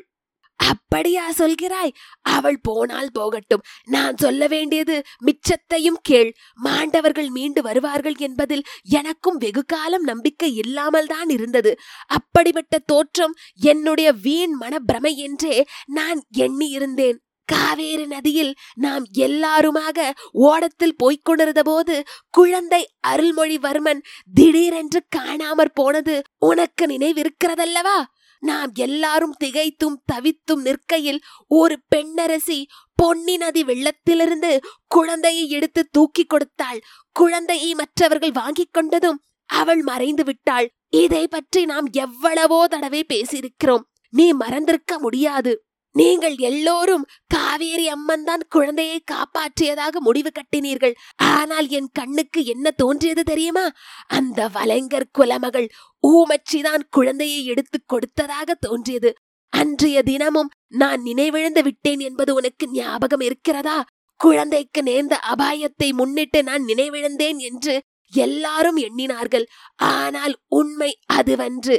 அப்படியா 0.69 1.25
சொல்கிறாய்? 1.39 1.93
அவள் 2.21 2.59
போனால் 2.61 3.11
போகட்டும். 3.13 3.65
நான் 3.87 4.17
சொல்ல 4.17 4.47
வேண்டியது 4.47 4.97
மிச்சத்தையும் 5.27 6.01
கேள். 6.03 6.31
மாண்டவர்கள் 6.59 7.29
மீண்டு 7.29 7.63
வருவார்கள் 7.63 8.19
என்பதில் 8.19 8.65
எனக்கும் 8.83 9.37
வெகு 9.37 9.65
காலம் 9.65 10.03
நம்பிக்கை 10.03 10.55
இல்லாமல் 10.55 11.07
தான் 11.07 11.29
இருந்தது. 11.29 11.73
அப்படிப்பட்ட 12.07 12.79
தோற்றம் 12.87 13.37
என்னுடைய 13.61 14.13
வீண் 14.13 14.57
மனப்பிரமை 14.61 15.15
என்றே 15.17 15.57
நான் 15.87 16.21
எண்ணி 16.37 16.69
இருந்தேன் 16.69 17.19
காவேரி 17.49 18.07
நதியில் 18.07 18.51
நாம் 18.75 19.05
எல்லாருமாக 19.27 19.99
ஓடத்தில் 20.33 20.97
போய்க் 20.97 21.65
போது 21.65 21.95
குழந்தை 22.31 22.81
அருள்மொழிவர்மன் 23.09 24.01
திடீரென்று 24.35 25.01
காணாமற் 25.17 25.75
போனது 25.75 26.15
உனக்கு 26.39 26.87
நினைவிருக்கிறதல்லவா? 26.87 27.99
நாம் 28.41 28.71
எல்லாரும் 28.75 29.35
திகைத்தும் 29.45 30.03
தவித்தும் 30.13 30.61
நிற்கையில் 30.63 31.21
ஒரு 31.49 31.81
பெண்ணரசி 31.89 32.67
பொன்னி 32.95 33.37
நதி 33.37 33.65
வெள்ளத்திலிருந்து 33.65 34.61
குழந்தையை 34.87 35.51
எடுத்து 35.51 35.89
தூக்கி 35.91 36.25
கொடுத்தாள். 36.25 36.81
குழந்தையை 37.13 37.75
மற்றவர்கள் 37.75 38.31
வாங்கிக் 38.31 38.75
கொண்டதும் 38.79 39.19
அவள் 39.47 39.83
மறைந்து 39.83 40.25
விட்டாள். 40.25 40.71
இதை 40.89 41.29
பற்றி 41.29 41.65
நாம் 41.65 41.87
எவ்வளவோ 41.93 42.67
தடவை 42.69 43.05
பேசியிருக்கிறோம். 43.09 43.83
நீ 44.09 44.33
மறந்திருக்க 44.33 44.99
முடியாது. 44.99 45.68
நீங்கள் 45.95 46.37
எல்லோரும் 46.39 47.07
காவேரி 47.27 47.89
அம்மன் 47.89 48.25
தான் 48.25 48.43
குழந்தையை 48.49 49.03
காப்பாற்றியதாக 49.13 50.01
முடிவு 50.01 50.31
கட்டினீர்கள். 50.31 50.95
ஆனால் 51.17 51.69
என் 51.69 51.91
கண்ணுக்கு 51.93 52.45
என்ன 52.45 52.71
தோன்றியது 52.71 53.23
தெரியுமா? 53.23 53.71
அந்த 54.07 54.49
வலைங்கர் 54.49 55.11
குலமகள் 55.13 55.69
ஊமச்சிதான் 56.07 56.85
குழந்தையை 56.91 57.45
எடுத்து 57.45 57.81
கொடுத்ததாக 57.87 58.55
தோன்றியது. 58.55 59.13
அன்றைய 59.53 60.03
தினமும் 60.03 60.53
நான் 60.69 61.03
நினைவிழந்து 61.03 61.63
விட்டேன் 61.63 61.99
என்பது 61.99 62.35
உனக்கு 62.35 62.69
ஞாபகம் 62.73 63.21
இருக்கிறதா? 63.21 63.85
குழந்தைக்கு 64.17 64.83
நேர்ந்த 64.83 65.21
அபாயத்தை 65.31 65.93
முன்னிட்டு 65.93 66.43
நான் 66.43 66.65
நினைவிழந்தேன் 66.65 67.39
என்று 67.39 67.83
எல்லாரும் 68.13 68.77
எண்ணினார்கள். 68.77 69.47
ஆனால் 69.77 70.35
உண்மை 70.49 70.91
அதுவன்று. 71.13 71.77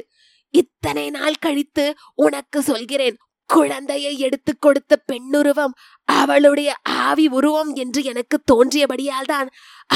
இத்தனை 0.54 1.10
நாள் 1.10 1.34
கழித்து 1.40 1.86
உனக்கு 2.16 2.62
சொல்கிறேன். 2.62 3.18
குழந்தையை 3.50 4.14
எடுத்து 4.20 4.52
கொடுத்த 4.60 4.94
பெண்ணுருவம் 5.06 5.74
அவளுடைய 6.04 6.70
ஆவி 7.06 7.26
உருவம் 7.28 7.72
என்று 7.74 8.02
எனக்கு 8.04 8.38
தோன்றியபடியால் 8.52 9.30
தான் 9.34 9.50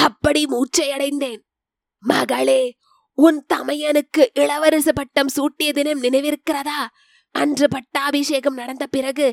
அப்படி 0.06 0.42
மூச்சையடைந்தேன். 0.46 1.42
மகளே 2.04 2.64
உன் 3.18 3.40
தமையனுக்கு 3.54 4.24
இளவரசு 4.40 4.92
பட்டம் 4.94 5.34
சூட்டிய 5.36 5.72
தினம் 5.72 6.04
நினைவிருக்கிறதா? 6.04 6.80
அன்று 7.36 7.68
பட்டாபிஷேகம் 7.68 8.54
நடந்த 8.54 8.86
பிறகு 8.88 9.28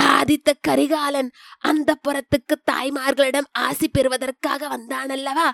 ஆதித்த 0.00 0.48
கரிகாலன் 0.60 1.30
அந்த 1.58 1.90
புறத்துக்கு 1.94 2.54
தாய்மார்களிடம் 2.70 3.48
ஆசி 3.58 3.86
பெறுவதற்காக 3.88 4.68
வந்தானல்லவா? 4.68 5.48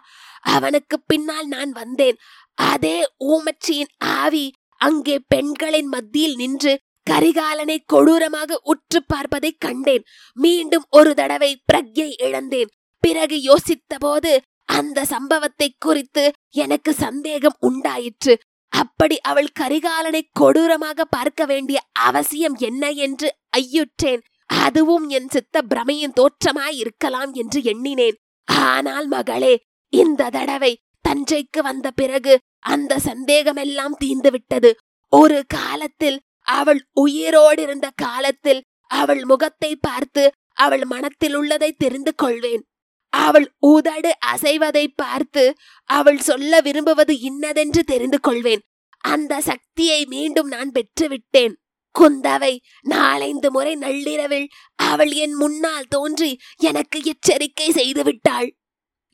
அவனுக்கு 0.56 0.96
பின்னால் 1.06 1.46
நான் 1.46 1.72
வந்தேன். 1.72 2.18
அதே 2.54 2.96
ஊமச்சியின் 3.26 3.92
ஆவி 4.16 4.46
அங்கே 4.80 5.16
பெண்களின் 5.28 5.86
மத்தியில் 5.86 6.34
நின்று 6.34 6.72
கரிகாலனை 7.06 7.76
கொடூரமாக 7.92 8.58
உற்று 8.62 9.00
பார்ப்பதை 9.06 9.50
கண்டேன். 9.58 10.04
மீண்டும் 10.36 10.86
ஒரு 10.90 11.12
தடவை 11.14 11.50
பிரக்யை 11.72 12.10
இழந்தேன். 12.26 12.72
பிறகு 13.04 13.36
யோசித்த 13.42 13.94
போது 13.98 14.32
அந்த 14.68 14.98
சம்பவத்தை 15.04 15.68
குறித்து 15.78 16.24
எனக்கு 16.54 16.92
சந்தேகம் 16.94 17.56
உண்டாயிற்று. 17.60 18.34
அப்படி 18.72 19.16
அவள் 19.20 19.50
கரிகாலனை 19.60 20.22
கொடூரமாக 20.40 21.04
பார்க்க 21.04 21.44
வேண்டிய 21.44 21.78
அவசியம் 21.90 22.56
என்ன 22.58 22.90
என்று 23.06 23.28
ஐயுற்றேன். 23.56 24.22
அதுவும் 24.46 25.06
என் 25.08 25.28
சித்த 25.28 25.56
பிரமையின் 25.62 26.16
தோற்றமாய் 26.20 26.76
இருக்கலாம் 26.76 27.32
என்று 27.32 27.58
எண்ணினேன். 27.62 28.16
ஆனால் 28.68 29.06
மகளே 29.06 29.54
இந்த 29.92 30.30
தடவை 30.30 30.72
தஞ்சைக்கு 31.08 31.60
வந்த 31.62 31.86
பிறகு 31.90 32.34
அந்த 32.64 32.98
சந்தேகமெல்லாம் 32.98 33.96
தீர்ந்துவிட்டது. 34.04 34.70
ஒரு 35.12 35.38
காலத்தில் 35.46 36.18
அவள் 36.58 36.80
உயிரோடு 37.00 37.60
இருந்த 37.62 37.88
காலத்தில் 37.96 38.62
அவள் 38.90 39.22
முகத்தை 39.24 39.72
பார்த்து 39.80 40.24
அவள் 40.56 40.84
மனத்தில் 40.84 41.34
உள்ளதை 41.34 41.70
தெரிந்து 41.72 42.12
கொள்வேன். 42.14 42.62
அவள் 43.12 43.46
உதடு 43.66 44.10
அசைவதை 44.32 44.86
பார்த்து 44.96 45.44
அவள் 45.90 46.20
சொல்ல 46.20 46.60
விரும்புவது 46.60 47.14
இன்னதென்று 47.20 47.82
தெரிந்து 47.84 48.18
கொள்வேன். 48.20 48.62
அந்த 49.04 49.40
சக்தியை 49.40 50.00
மீண்டும் 50.04 50.48
நான் 50.48 50.70
பெற்றுவிட்டேன். 50.70 51.54
குந்தவை 51.94 52.52
நாலைந்து 52.82 53.48
முறை 53.50 53.72
நள்ளிரவில் 53.76 54.48
அவள் 54.82 55.12
என் 55.24 55.34
முன்னால் 55.34 55.88
தோன்றி 55.88 56.30
எனக்கு 56.60 56.98
எச்சரிக்கை 57.04 57.68
செய்துவிட்டாள். 57.70 58.48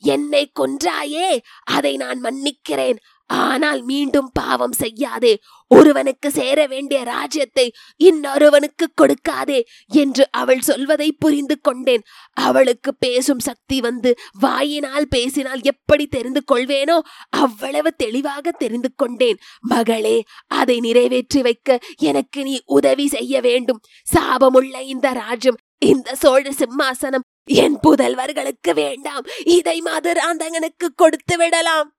என்னை 0.02 0.42
கொன்றாயே 0.60 1.28
அதை 1.68 1.92
நான் 1.96 2.20
மன்னிக்கிறேன். 2.20 2.98
ஆனால் 3.30 3.82
மீண்டும் 3.82 4.30
பாவம் 4.32 4.72
செய்யாதே. 4.72 5.36
ஒருவனுக்கு 5.66 6.30
சேர 6.30 6.66
வேண்டிய 6.66 7.02
ராஜ்யத்தை 7.04 7.72
இன்னொருவனுக்கு 7.96 8.86
கொடுக்காதே 9.00 9.62
என்று 9.88 10.28
அவள் 10.30 10.60
சொல்வதை 10.60 11.12
புரிந்து 11.12 11.60
கொண்டேன். 11.60 12.02
அவளுக்கு 12.32 12.94
பேசும் 12.94 13.38
சக்தி 13.38 13.80
வந்து 13.80 14.18
வாயினால் 14.40 15.08
பேசினால் 15.08 15.62
எப்படி 15.62 16.06
தெரிந்து 16.06 16.42
கொள்வேனோ 16.52 16.98
அவ்வளவு 17.28 17.92
தெளிவாக 17.96 18.50
தெரிந்து 18.50 18.90
கொண்டேன். 18.96 19.36
மகளே 19.60 20.22
அதை 20.46 20.80
நிறைவேற்றி 20.80 21.42
வைக்க 21.42 21.78
எனக்கு 21.96 22.42
நீ 22.42 22.62
உதவி 22.64 23.08
செய்ய 23.08 23.40
வேண்டும். 23.40 23.82
சாபமுள்ள 24.14 24.80
இந்த 24.80 25.12
ராஜ்யம் 25.12 25.60
இந்த 25.78 26.14
சோழ 26.14 26.50
சிம்மாசனம் 26.50 27.26
என் 27.44 27.78
புதல்வர்களுக்கு 27.80 28.74
வேண்டாம். 28.74 29.24
இதை 29.44 29.82
மதுராந்தகனுக்கு 29.82 30.88
கொடுத்து 30.94 31.36
விடலாம். 31.36 31.92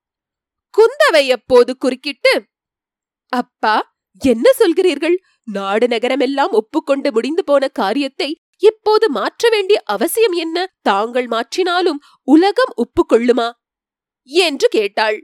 குந்தவை 0.77 1.32
அப்போது 1.32 1.77
குறுக்கிட்டு 1.77 2.34
அப்பா 3.32 3.75
என்ன 4.21 4.51
சொல்கிறீர்கள்? 4.60 5.17
நாடு 5.43 5.88
நகரமெல்லாம் 5.88 6.51
ஒப்புக்கொண்டு 6.51 7.12
முடிந்து 7.12 7.43
போன 7.43 7.67
காரியத்தை 7.67 8.29
இப்போது 8.58 9.10
மாற்ற 9.10 9.49
வேண்டிய 9.49 9.82
அவசியம் 9.86 10.32
என்ன? 10.32 10.58
தாங்கள் 10.82 11.27
மாற்றினாலும் 11.27 11.99
உலகம் 12.23 12.73
ஒப்புக்கொள்ளுமா? 12.75 13.51
என்று 14.21 14.67
கேட்டாள். 14.67 15.17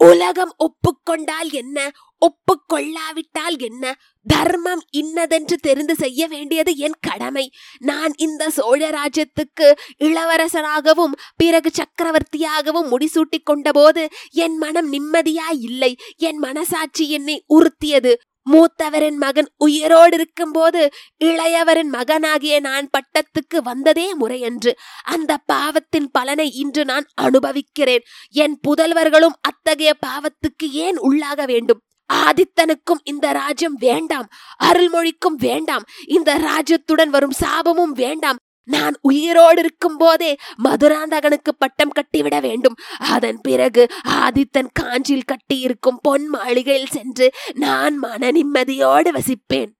உலகம் 0.00 0.54
ஒப்புக்கொண்டால் 0.56 1.50
என்ன? 1.52 1.78
ஒப்புக்கொள்ளாவிட்டால் 2.26 3.58
என்ன? 3.58 3.96
தர்மம் 4.26 4.82
இன்னதென்று 4.90 5.56
தெரிந்து 5.56 5.94
செய்ய 5.94 6.26
வேண்டியது 6.26 6.76
என் 6.76 6.98
கடமை. 7.00 7.50
நான் 7.78 8.12
இந்த 8.16 8.50
சோழ 8.50 8.90
ராஜ்யத்துக்கு 8.90 9.72
இளவரசனாகவும் 9.98 11.14
பிறகு 11.36 11.70
சக்கரவர்த்தியாகவும் 11.70 12.90
முடிசூட்டிக் 12.90 13.48
கொண்டபோது 13.50 14.08
என் 14.30 14.56
மனம் 14.56 14.92
நிம்மதியாய் 14.92 15.60
இல்லை. 15.60 15.96
என் 16.16 16.38
மனசாட்சி 16.38 17.10
என்னை 17.10 17.44
உறுத்தியது. 17.48 18.14
மூத்தவரின் 18.50 19.16
மகன் 19.16 19.48
உயிரோடு 19.56 20.14
இருக்கும்போது 20.14 20.90
இளையவரின் 21.24 21.88
மகனாகிய 21.88 22.60
நான் 22.60 22.90
பட்டத்துக்கு 22.90 23.62
வந்ததே 23.62 24.14
முறையன்று. 24.14 24.76
அந்த 25.04 25.36
பாவத்தின் 25.36 26.10
பலனை 26.10 26.52
இன்று 26.52 26.84
நான் 26.84 27.06
அனுபவிக்கிறேன். 27.14 28.02
என் 28.30 28.58
புதல்வர்களும் 28.68 29.38
அத்தகைய 29.40 29.94
பாவத்துக்கு 30.06 30.70
ஏன் 30.70 30.98
உள்ளாக 30.98 31.44
வேண்டும்? 31.44 31.80
ஆதித்தனுக்கும் 32.12 33.04
இந்த 33.04 33.32
ராஜ்யம் 33.32 33.76
வேண்டாம் 33.78 34.28
அருள்மொழிக்கும் 34.64 35.36
வேண்டாம் 35.36 35.84
இந்த 36.06 36.38
ராஜ்யத்துடன் 36.38 37.08
வரும் 37.08 37.36
சாபமும் 37.40 37.94
வேண்டாம். 37.94 38.36
நான் 38.68 38.94
உயிரோடு 39.00 39.58
இருக்கும் 39.58 39.96
போதே 39.96 40.36
மதுராந்தகனுக்கு 40.64 41.52
பட்டம் 41.58 41.90
கட்டிவிட 41.90 42.40
வேண்டும். 42.40 42.76
அதன் 42.98 43.40
பிறகு 43.40 43.86
ஆதித்தன் 44.08 44.70
காஞ்சியில் 44.72 45.28
கட்டியிருக்கும் 45.32 45.98
பொன் 46.02 46.26
மாளிகையில் 46.26 46.92
சென்று 46.92 47.32
நான் 47.54 47.96
மன 47.96 48.30
நிம்மதியோடு 48.30 49.08
வசிப்பேன். 49.08 49.72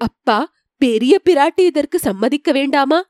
அப்பா 0.00 0.38
பெரிய 0.76 1.20
பிராட்டி 1.30 1.60
இதற்கு 1.60 1.98
சம்மதிக்க 1.98 2.52
வேண்டாமா? 2.52 3.04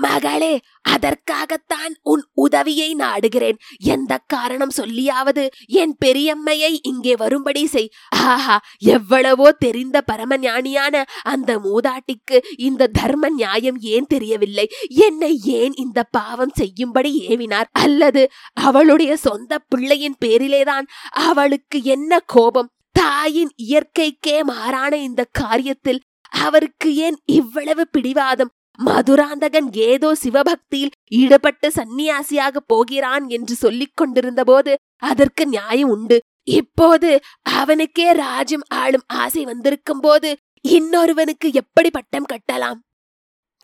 மகளே 0.00 0.60
அதற்காகத்தான் 0.82 1.96
உன் 2.02 2.24
உதவியை 2.34 2.94
நாடுகிறேன். 2.94 3.58
எந்த 3.78 4.20
காரணம் 4.26 4.70
சொல்லியாவது 4.76 5.48
என் 5.66 5.96
பெரியம்மையை 6.04 6.78
இங்கே 6.82 7.16
வரும்படி 7.16 7.66
செய். 7.66 7.90
ஆஹா 8.08 8.60
எவ்வளவோ 8.78 9.52
தெரிந்த 9.52 10.02
பரமஞானியான 10.12 11.02
அந்த 11.22 11.58
மூதாட்டிக்கு 11.58 12.44
இந்த 12.56 12.86
தர்ம 12.86 13.28
நியாயம் 13.28 13.78
ஏன் 13.80 14.06
தெரியவில்லை? 14.06 14.68
என்னை 14.88 15.40
ஏன் 15.44 15.74
இந்த 15.74 16.02
பாவம் 16.02 16.54
செய்யும்படி 16.54 17.24
ஏவினார்? 17.28 17.68
அல்லது 17.72 18.30
அவளுடைய 18.52 19.16
சொந்த 19.16 19.58
பிள்ளையின் 19.68 20.20
பேரிலேதான் 20.24 20.86
அவளுக்கு 21.10 21.82
என்ன 21.82 22.20
கோபம்? 22.26 22.70
தாயின் 22.92 23.50
இயற்கைக்கே 23.56 24.42
மாறான 24.42 24.96
இந்த 24.96 25.26
காரியத்தில் 25.38 26.00
அவருக்கு 26.28 26.94
ஏன் 26.94 27.18
இவ்வளவு 27.24 27.88
பிடிவாதம்? 27.90 28.52
மதுராந்தகன் 28.78 29.68
ஏதோ 29.72 30.14
சிவபக்தியில் 30.14 30.94
ஈடுபட்டு 31.10 31.68
சந்நியாசியாக 31.68 32.56
போகிறான் 32.66 33.28
என்று 33.28 33.54
சொல்லிக் 33.54 33.96
கொண்டிருந்த 33.96 34.44
போது 34.44 34.74
அதற்கு 35.02 35.46
நியாயம் 35.46 35.88
உண்டு. 35.88 36.18
இப்போது 36.48 37.10
அவனுக்கே 37.42 38.12
ராஜ்யம் 38.12 38.66
ஆளும் 38.68 39.06
ஆசை 39.06 39.44
வந்திருக்கும் 39.44 40.00
போது 40.00 40.36
இன்னொருவனுக்கு 40.68 41.48
எப்படி 41.52 41.90
பட்டம் 41.90 42.30
கட்டலாம்? 42.32 42.80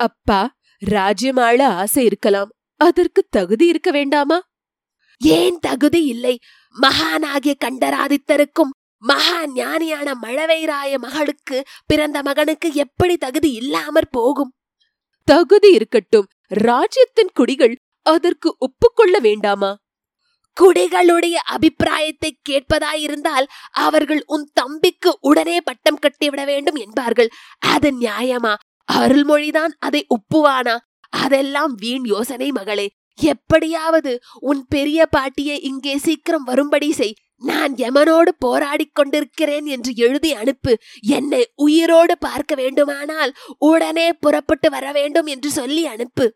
அப்பா 0.01 0.41
ராஜ்யம் 0.83 1.37
ஆள 1.37 1.61
ஆசை 1.75 2.05
இருக்கலாம். 2.05 2.51
அதற்கு 2.81 3.27
தகுதி 3.31 3.67
இருக்க 3.67 3.91
வேண்டாமா? 3.91 4.39
ஏன் 5.21 5.59
தகுதி 5.59 6.05
இல்லை? 6.05 6.35
மகானாகிய 6.77 7.55
கண்டராதித்தருக்கும் 7.65 8.73
மகா 9.03 9.39
ஞானியான 9.55 10.09
மழவைராய 10.23 10.99
மகளுக்கு 10.99 11.59
பிறந்த 11.87 12.23
மகனுக்கு 12.23 12.69
எப்படி 12.75 13.17
தகுதி 13.17 13.51
இல்லாமற் 13.53 14.11
போகும்? 14.11 14.51
தகுதி 15.31 15.71
இருக்கட்டும். 15.73 16.27
ராஜ்யத்தின் 16.47 17.31
குடிகள் 17.35 17.75
அதற்கு 18.03 18.57
ஒப்புக்கொள்ள 18.59 19.19
வேண்டாமா? 19.19 19.77
குடிகளுடைய 20.61 21.37
அபிப்பிராயத்தை 21.47 22.31
கேட்பதாயிருந்தால் 22.49 23.47
அவர்கள் 23.71 24.23
உன் 24.27 24.51
தம்பிக்கு 24.53 25.19
உடனே 25.21 25.61
பட்டம் 25.61 25.99
கட்டிவிட 25.99 26.45
வேண்டும் 26.45 26.75
என்பார்கள். 26.75 27.31
அது 27.59 27.91
நியாயமா? 28.01 28.55
அருள்மொழிதான் 28.93 29.73
அதை 29.79 30.07
ஒப்புவானா? 30.09 30.77
அதெல்லாம் 31.09 31.75
வீண் 31.75 32.05
யோசனை 32.05 32.51
மகளே. 32.51 32.91
எப்படியாவது 33.15 34.21
உன் 34.41 34.67
பெரிய 34.69 35.07
பாட்டியை 35.07 35.61
இங்கே 35.61 35.97
சீக்கிரம் 35.97 36.43
வரும்படி 36.43 36.93
செய். 36.93 37.17
நான் 37.41 37.75
யமனோடு 37.75 38.29
போராடிக் 38.47 38.93
கொண்டிருக்கிறேன் 38.93 39.67
என்று 39.67 39.93
எழுதி 39.97 40.33
அனுப்பு. 40.33 40.79
என்னை 41.07 41.51
உயிரோடு 41.55 42.19
பார்க்க 42.19 42.55
வேண்டுமானால் 42.55 43.33
உடனே 43.59 44.13
புறப்பட்டு 44.13 44.71
வர 44.71 44.93
வேண்டும் 44.93 45.27
என்று 45.27 45.51
சொல்லி 45.51 45.87
அனுப்பு. 45.87 46.27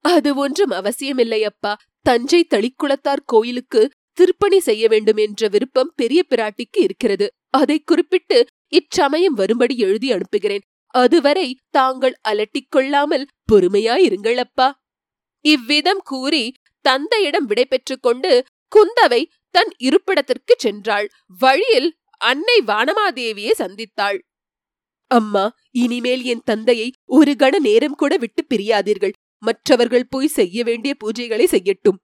அது 0.00 0.34
ஒன்றும் 0.34 0.70
அவசியமில்லை 0.70 1.44
அப்பா. 1.44 1.76
தஞ்சை 2.02 2.46
தளிக்குளத்தார் 2.54 3.24
கோயிலுக்கு 3.24 3.90
திருப்பணி 4.12 4.58
செய்ய 4.60 4.88
வேண்டும் 4.88 5.16
என்ற 5.16 5.48
விருப்பம் 5.48 5.92
பெரிய 5.96 6.24
பிராட்டிக்கு 6.30 6.78
இருக்கிறது. 6.78 7.26
அதை 7.50 7.80
குறிப்பிட்டு 7.80 8.46
இச்சமயம் 8.68 9.34
வரும்படி 9.34 9.78
எழுதி 9.78 10.12
அனுப்புகிறேன். 10.12 10.60
அதுவரை 10.94 11.58
தாங்கள் 11.70 12.14
அலட்டிக் 12.28 12.70
கொள்ளாமல் 12.70 13.26
பொறுமையாயிருங்கள் 13.52 14.36
அப்பா. 14.36 14.68
இவ்விதம் 15.44 16.00
கூறி 16.04 16.54
தந்தையிடம் 16.80 17.46
விடை 17.46 17.64
பெற்றுக் 17.64 18.02
கொண்டு 18.02 18.44
குந்தவை 18.72 19.26
தன் 19.50 19.72
இருப்பிடத்திற்கு 19.78 20.56
சென்றாள். 20.64 21.08
வழியில் 21.38 21.96
அன்னை 22.18 22.62
வானமாதேவியை 22.66 23.52
சந்தித்தாள். 23.58 24.18
அம்மா 25.06 25.56
இனிமேல் 25.70 26.22
என் 26.22 26.42
தந்தையை 26.44 26.92
ஒரு 27.04 27.34
கண 27.38 27.58
நேரம் 27.58 27.94
கூட 27.94 28.16
விட்டு 28.16 28.44
பிரியாதீர்கள். 28.54 29.12
மற்றவர்கள் 29.38 30.06
போய் 30.08 30.26
செய்ய 30.26 30.64
வேண்டிய 30.64 30.96
பூஜைகளை 31.04 31.46
செய்யட்டும். 31.46 31.98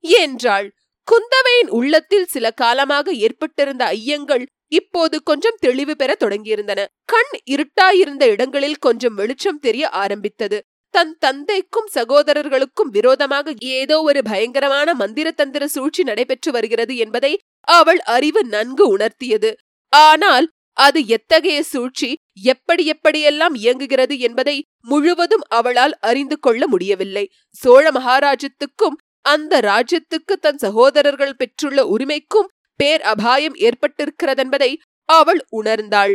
என்றாள். 0.00 0.74
குந்தவையின் 1.08 1.68
உள்ளத்தில் 1.68 2.26
சில 2.26 2.50
காலமாக 2.50 3.12
ஏற்பட்டிருந்த 3.12 3.84
ஐயங்கள் 3.84 4.46
இப்போது 4.68 5.22
கொஞ்சம் 5.22 5.56
தெளிவு 5.58 5.96
பெற 5.96 6.16
தொடங்கியிருந்தன. 6.20 6.86
கண் 7.04 7.32
இருட்டாயிருந்த 7.50 8.24
இடங்களில் 8.28 8.76
கொஞ்சம் 8.76 9.14
வெளிச்சம் 9.14 9.58
தெரிய 9.58 9.88
ஆரம்பித்தது. 9.88 10.67
தன் 10.94 11.12
தந்தைக்கும் 11.18 11.88
சகோதரர்களுக்கும் 11.94 12.90
விரோதமாக 12.90 13.54
ஏதோ 13.78 13.96
ஒரு 14.02 14.20
பயங்கரமான 14.22 14.94
மந்திர 14.94 15.28
தந்திர 15.30 15.64
சூழ்ச்சி 15.66 16.02
நடைபெற்று 16.02 16.50
வருகிறது 16.52 16.94
என்பதை 16.96 17.32
அவள் 17.68 18.00
அறிவு 18.06 18.40
நன்கு 18.44 18.84
உணர்த்தியது. 18.96 19.50
ஆனால் 19.92 20.46
அது 20.76 21.00
எத்தகைய 21.06 21.58
சூழ்ச்சி 21.62 22.08
எப்படி 22.44 22.82
எப்படியெல்லாம் 22.90 23.54
இயங்குகிறது 23.54 24.14
என்பதை 24.18 24.56
முழுவதும் 24.80 25.44
அவளால் 25.48 25.94
அறிந்து 26.00 26.36
கொள்ள 26.38 26.62
முடியவில்லை. 26.66 27.24
சோழ 27.56 27.84
மகாராஜ்யத்துக்கும் 27.90 28.98
அந்த 29.24 29.54
ராஜ்யத்துக்கு 29.60 30.34
தன் 30.40 30.56
சகோதரர்கள் 30.56 31.36
பெற்றுள்ள 31.36 31.78
உரிமைக்கும் 31.86 32.50
பேர் 32.80 33.02
அபாயம் 33.02 33.56
ஏற்பட்டிருக்கிறதென்பதை 33.58 34.70
அவள் 35.08 35.40
உணர்ந்தாள். 35.52 36.14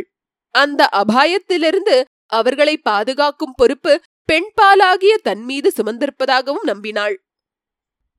அந்த 0.54 0.82
அபாயத்திலிருந்து 0.92 1.96
அவர்களை 2.32 2.74
பாதுகாக்கும் 2.82 3.56
பொறுப்பு 3.56 3.92
பெண்பாலாகிய 4.32 5.14
தன் 5.22 5.44
மீது 5.44 5.72
சுமந்திருப்பதாகவும் 5.76 6.66
நம்பினாள். 6.66 7.16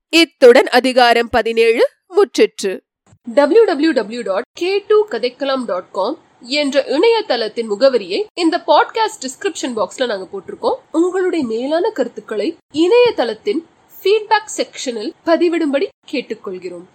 இத்துடன் 0.10 0.68
அதிகாரம் 0.68 1.30
பதினேழு 1.30 1.90
முற்றிற்று. 2.16 2.80
W 3.34 3.64
W 3.64 3.92
W 3.92 4.22
dot 4.22 4.44
K 4.52 4.84
two 4.88 5.08
Kathaikkalam 5.08 5.66
dot 5.66 5.92
com 5.92 6.20
என்ற 6.42 6.84
இணையதளத்தின் 6.88 7.70
முகவரியை 7.70 8.26
இந்த 8.34 8.64
பாட்காஸ்ட் 8.68 9.26
டிஸ்கிரிப்ஷன் 9.26 9.76
பாக்ஸ்ல 9.76 10.06
நாங்க 10.06 10.28
போட்டிருக்கோம். 10.32 10.76
உங்களுடைய 10.92 11.46
மேலான 11.46 11.90
கருத்துக்களை 11.90 12.58
இணையதளத்தின் 12.74 13.66
ஃபீட்பேக் 14.04 14.52
செக்ஷனில் 14.58 15.12
பதிவிடும்படி 15.26 15.88
கேட்டுக்கொள்கிறோம். 16.12 16.86